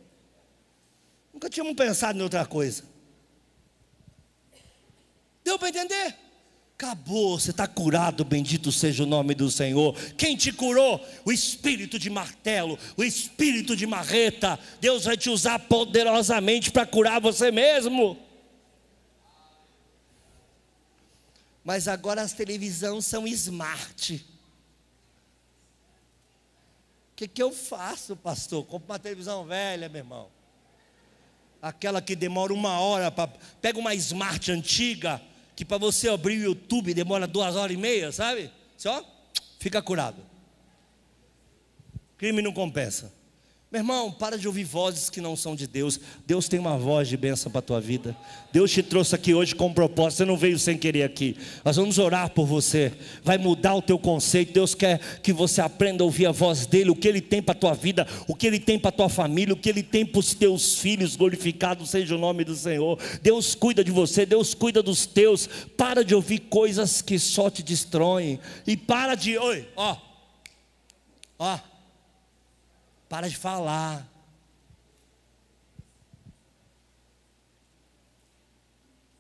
[1.32, 2.82] Nunca tínhamos pensado em outra coisa.
[5.44, 6.16] Deu para entender?
[6.81, 9.97] Acabou, você está curado, bendito seja o nome do Senhor.
[10.16, 11.05] Quem te curou?
[11.24, 14.57] O espírito de martelo, o espírito de marreta.
[14.81, 18.16] Deus vai te usar poderosamente para curar você mesmo.
[21.64, 24.24] Mas agora as televisões são smart.
[27.12, 28.64] O que, que eu faço, pastor?
[28.64, 30.29] Compro uma televisão velha, meu irmão.
[31.61, 33.33] Aquela que demora uma hora para.
[33.61, 35.20] Pega uma smart antiga
[35.59, 38.48] que para você abrir o YouTube demora duas horas e meia, sabe?
[38.76, 39.04] Só
[39.59, 40.24] fica curado.
[42.16, 43.12] Crime não compensa.
[43.71, 46.01] Meu irmão, para de ouvir vozes que não são de Deus.
[46.27, 48.16] Deus tem uma voz de bênção para a tua vida.
[48.51, 50.16] Deus te trouxe aqui hoje com um propósito.
[50.16, 51.37] Você não veio sem querer aqui.
[51.62, 52.91] Nós vamos orar por você.
[53.23, 54.55] Vai mudar o teu conceito.
[54.55, 57.53] Deus quer que você aprenda a ouvir a voz dele, o que ele tem para
[57.53, 60.07] a tua vida, o que ele tem para a tua família, o que ele tem
[60.07, 61.14] para os teus filhos.
[61.14, 62.99] Glorificado seja o nome do Senhor.
[63.21, 65.47] Deus cuida de você, Deus cuida dos teus.
[65.77, 68.41] Para de ouvir coisas que só te destroem.
[68.66, 69.37] E para de.
[69.37, 69.95] Oi, ó.
[71.39, 71.68] Ó.
[73.09, 74.06] Para de falar.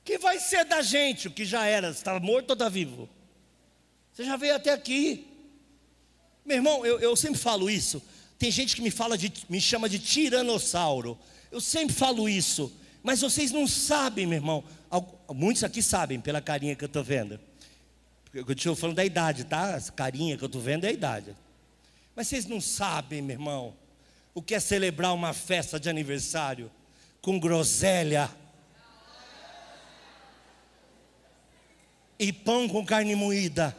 [0.00, 1.28] O que vai ser da gente?
[1.28, 1.90] O que já era?
[1.90, 3.08] Estava morto ou está vivo?
[4.12, 5.26] Você já veio até aqui.
[6.44, 8.02] Meu irmão, eu, eu sempre falo isso.
[8.38, 11.18] Tem gente que me fala de, me chama de tiranossauro.
[11.50, 12.72] Eu sempre falo isso.
[13.02, 14.64] Mas vocês não sabem, meu irmão.
[15.34, 17.38] Muitos aqui sabem pela carinha que eu estou vendo.
[18.32, 19.72] Eu estou falando da idade, tá?
[19.72, 21.34] Essa carinha que eu estou vendo é a idade.
[22.18, 23.76] Mas vocês não sabem, meu irmão,
[24.34, 26.68] o que é celebrar uma festa de aniversário
[27.22, 28.28] com groselha
[32.18, 33.72] e pão com carne moída.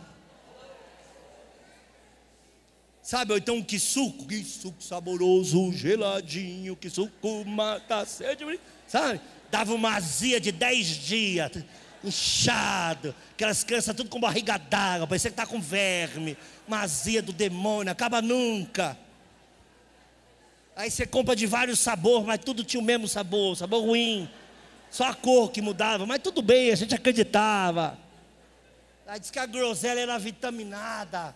[3.04, 8.46] Sabe, ou então que suco, que suco saboroso, geladinho, que suco mata sede,
[8.88, 9.20] sabe?
[9.52, 11.52] Dava uma azia de dez dias,
[12.04, 16.38] inchado, aquelas crianças tudo com barriga d'água, parecia que tá com verme,
[16.68, 18.98] uma azia do demônio, acaba nunca.
[20.76, 24.30] Aí você compra de vários sabores, mas tudo tinha o mesmo sabor, sabor ruim.
[24.90, 27.98] Só a cor que mudava, mas tudo bem, a gente acreditava.
[29.06, 31.36] Aí diz que a groselha era vitaminada.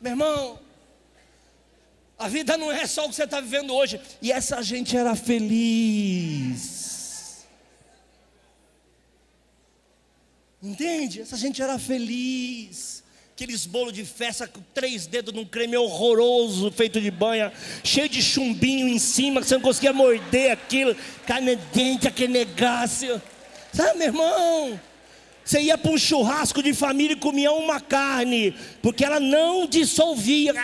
[0.00, 0.58] Meu irmão,
[2.22, 4.00] a vida não é só o que você está vivendo hoje.
[4.20, 6.82] E essa gente era feliz.
[10.62, 11.20] Entende?
[11.20, 13.02] Essa gente era feliz.
[13.34, 17.52] Aqueles bolos de festa com três dedos num creme horroroso, feito de banha,
[17.82, 20.94] cheio de chumbinho em cima, que você não conseguia morder aquilo,
[21.26, 23.20] carne dente, aquele negócio.
[23.72, 24.80] Sabe, meu irmão?
[25.44, 30.54] Você ia para um churrasco de família e comia uma carne, porque ela não dissolvia.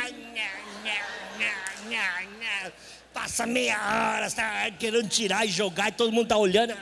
[3.19, 3.77] Passa meia
[4.15, 6.73] hora, está querendo tirar e jogar, e todo mundo está olhando.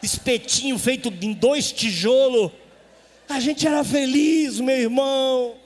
[0.00, 2.52] Espetinho feito em dois tijolos.
[3.28, 5.56] A gente era feliz, meu irmão.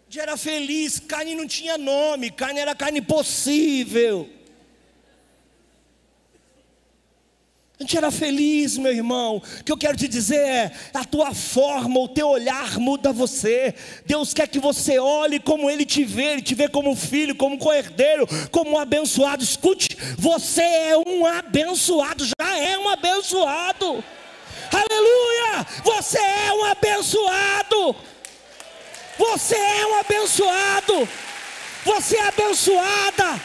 [0.00, 4.30] A gente era feliz, carne não tinha nome, carne era carne possível.
[7.80, 9.38] A gente era feliz, meu irmão.
[9.38, 13.74] O que eu quero te dizer é: a tua forma, o teu olhar muda você.
[14.04, 17.56] Deus quer que você olhe como Ele te vê, Ele te vê como filho, como
[17.56, 19.42] co-herdeiro, como um abençoado.
[19.42, 24.04] Escute, você é um abençoado, já é um abençoado.
[24.70, 25.66] Aleluia!
[25.82, 27.96] Você é um abençoado.
[29.18, 31.08] Você é um abençoado.
[31.86, 33.40] Você é abençoada.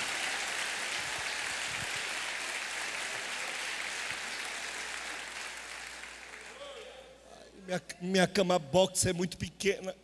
[8.01, 9.95] Minha, cama box é muito pequena.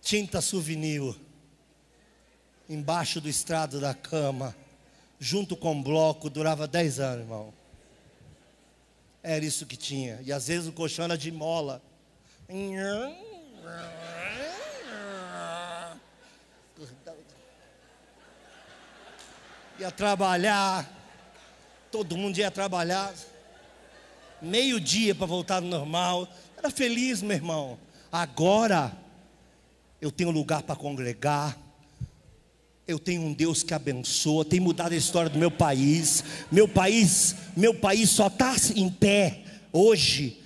[0.00, 1.14] Tinta souvenir
[2.68, 4.54] embaixo do estrado da cama,
[5.18, 7.54] junto com bloco, durava 10 anos, irmão.
[9.22, 10.20] Era isso que tinha.
[10.22, 11.82] E às vezes o colchão era de mola.
[19.78, 20.97] Ia trabalhar
[21.90, 23.14] todo mundo ia trabalhar,
[24.40, 26.28] meio-dia para voltar no normal.
[26.56, 27.78] Era feliz, meu irmão.
[28.10, 28.92] Agora,
[30.00, 31.56] eu tenho lugar para congregar.
[32.86, 36.24] Eu tenho um Deus que abençoa, tem mudado a história do meu país.
[36.50, 40.40] Meu país, meu país só está em pé hoje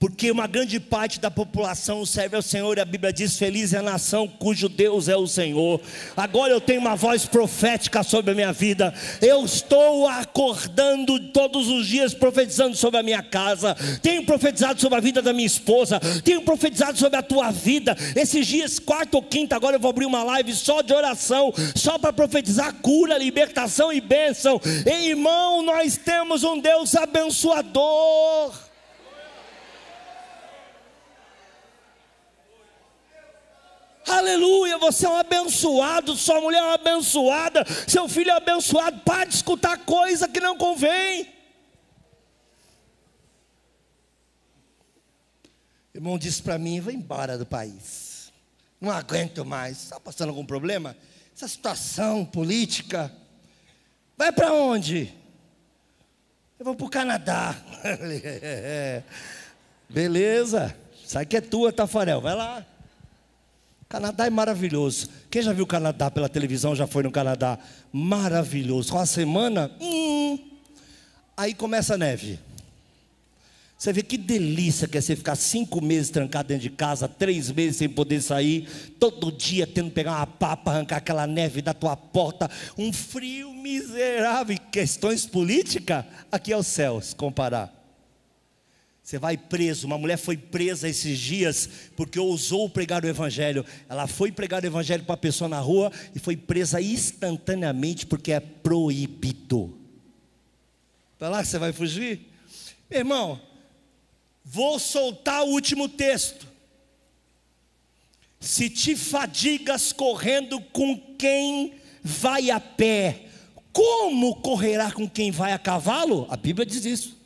[0.00, 3.78] porque uma grande parte da população serve ao Senhor, e a Bíblia diz: Feliz é
[3.78, 5.78] a nação cujo Deus é o Senhor.
[6.16, 11.86] Agora eu tenho uma voz profética sobre a minha vida, eu estou acordando todos os
[11.86, 16.40] dias profetizando sobre a minha casa, tenho profetizado sobre a vida da minha esposa, tenho
[16.40, 17.94] profetizado sobre a tua vida.
[18.16, 21.98] Esses dias, quarta ou quinta, agora eu vou abrir uma live só de oração, só
[21.98, 24.58] para profetizar cura, libertação e bênção.
[24.86, 28.69] Irmão, nós temos um Deus abençoador.
[34.10, 39.00] Aleluia, você é um abençoado, sua mulher é uma abençoada, seu filho é abençoado.
[39.02, 41.32] Para de escutar coisa que não convém.
[45.94, 48.32] O irmão disse para mim: vai embora do país.
[48.80, 49.84] Não aguento mais.
[49.84, 50.96] Está passando algum problema?
[51.34, 53.12] Essa situação política.
[54.16, 55.14] Vai para onde?
[56.58, 57.56] Eu vou para o Canadá.
[59.88, 60.76] Beleza.
[61.04, 62.20] Sai que é tua, Tafarel.
[62.20, 62.66] Vai lá.
[63.90, 65.08] Canadá é maravilhoso.
[65.28, 67.58] Quem já viu o Canadá pela televisão já foi no Canadá?
[67.92, 68.92] Maravilhoso.
[68.92, 70.38] Com a semana, hum,
[71.36, 72.38] aí começa a neve.
[73.76, 77.50] Você vê que delícia que é você ficar cinco meses trancado dentro de casa, três
[77.50, 78.68] meses sem poder sair,
[79.00, 83.52] todo dia tendo que pegar uma papa, arrancar aquela neve da tua porta, um frio
[83.52, 84.54] miserável.
[84.54, 87.79] E questões políticas, aqui é o céu, se comparar.
[89.10, 89.88] Você vai preso.
[89.88, 93.66] Uma mulher foi presa esses dias porque ousou pregar o Evangelho.
[93.88, 98.30] Ela foi pregar o Evangelho para a pessoa na rua e foi presa instantaneamente porque
[98.30, 99.76] é proibido.
[101.18, 102.20] Para lá que você vai fugir?
[102.88, 103.40] Meu irmão,
[104.44, 106.46] Vou soltar o último texto.
[108.38, 113.26] Se te fadigas correndo com quem vai a pé,
[113.72, 116.26] como correrá com quem vai a cavalo?
[116.30, 117.19] A Bíblia diz isso.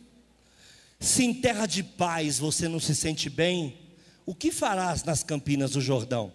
[1.05, 3.77] Se em terra de paz você não se sente bem,
[4.25, 6.33] o que farás nas campinas do Jordão?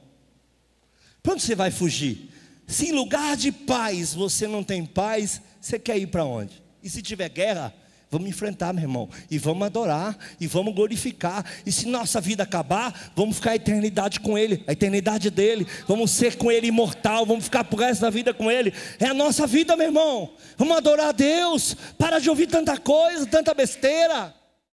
[1.24, 2.30] Para onde você vai fugir?
[2.68, 6.62] Se em lugar de paz você não tem paz, você quer ir para onde?
[6.84, 7.74] E se tiver guerra,
[8.12, 11.46] Vamos enfrentar, meu irmão, e vamos adorar, e vamos glorificar.
[11.64, 15.68] E se nossa vida acabar, vamos ficar a eternidade com Ele, a eternidade dele.
[15.88, 18.74] Vamos ser com Ele imortal, vamos ficar por resto da vida com Ele.
[19.00, 20.34] É a nossa vida, meu irmão.
[20.58, 21.78] Vamos adorar a Deus.
[22.00, 24.39] Para de ouvir tanta coisa, tanta besteira.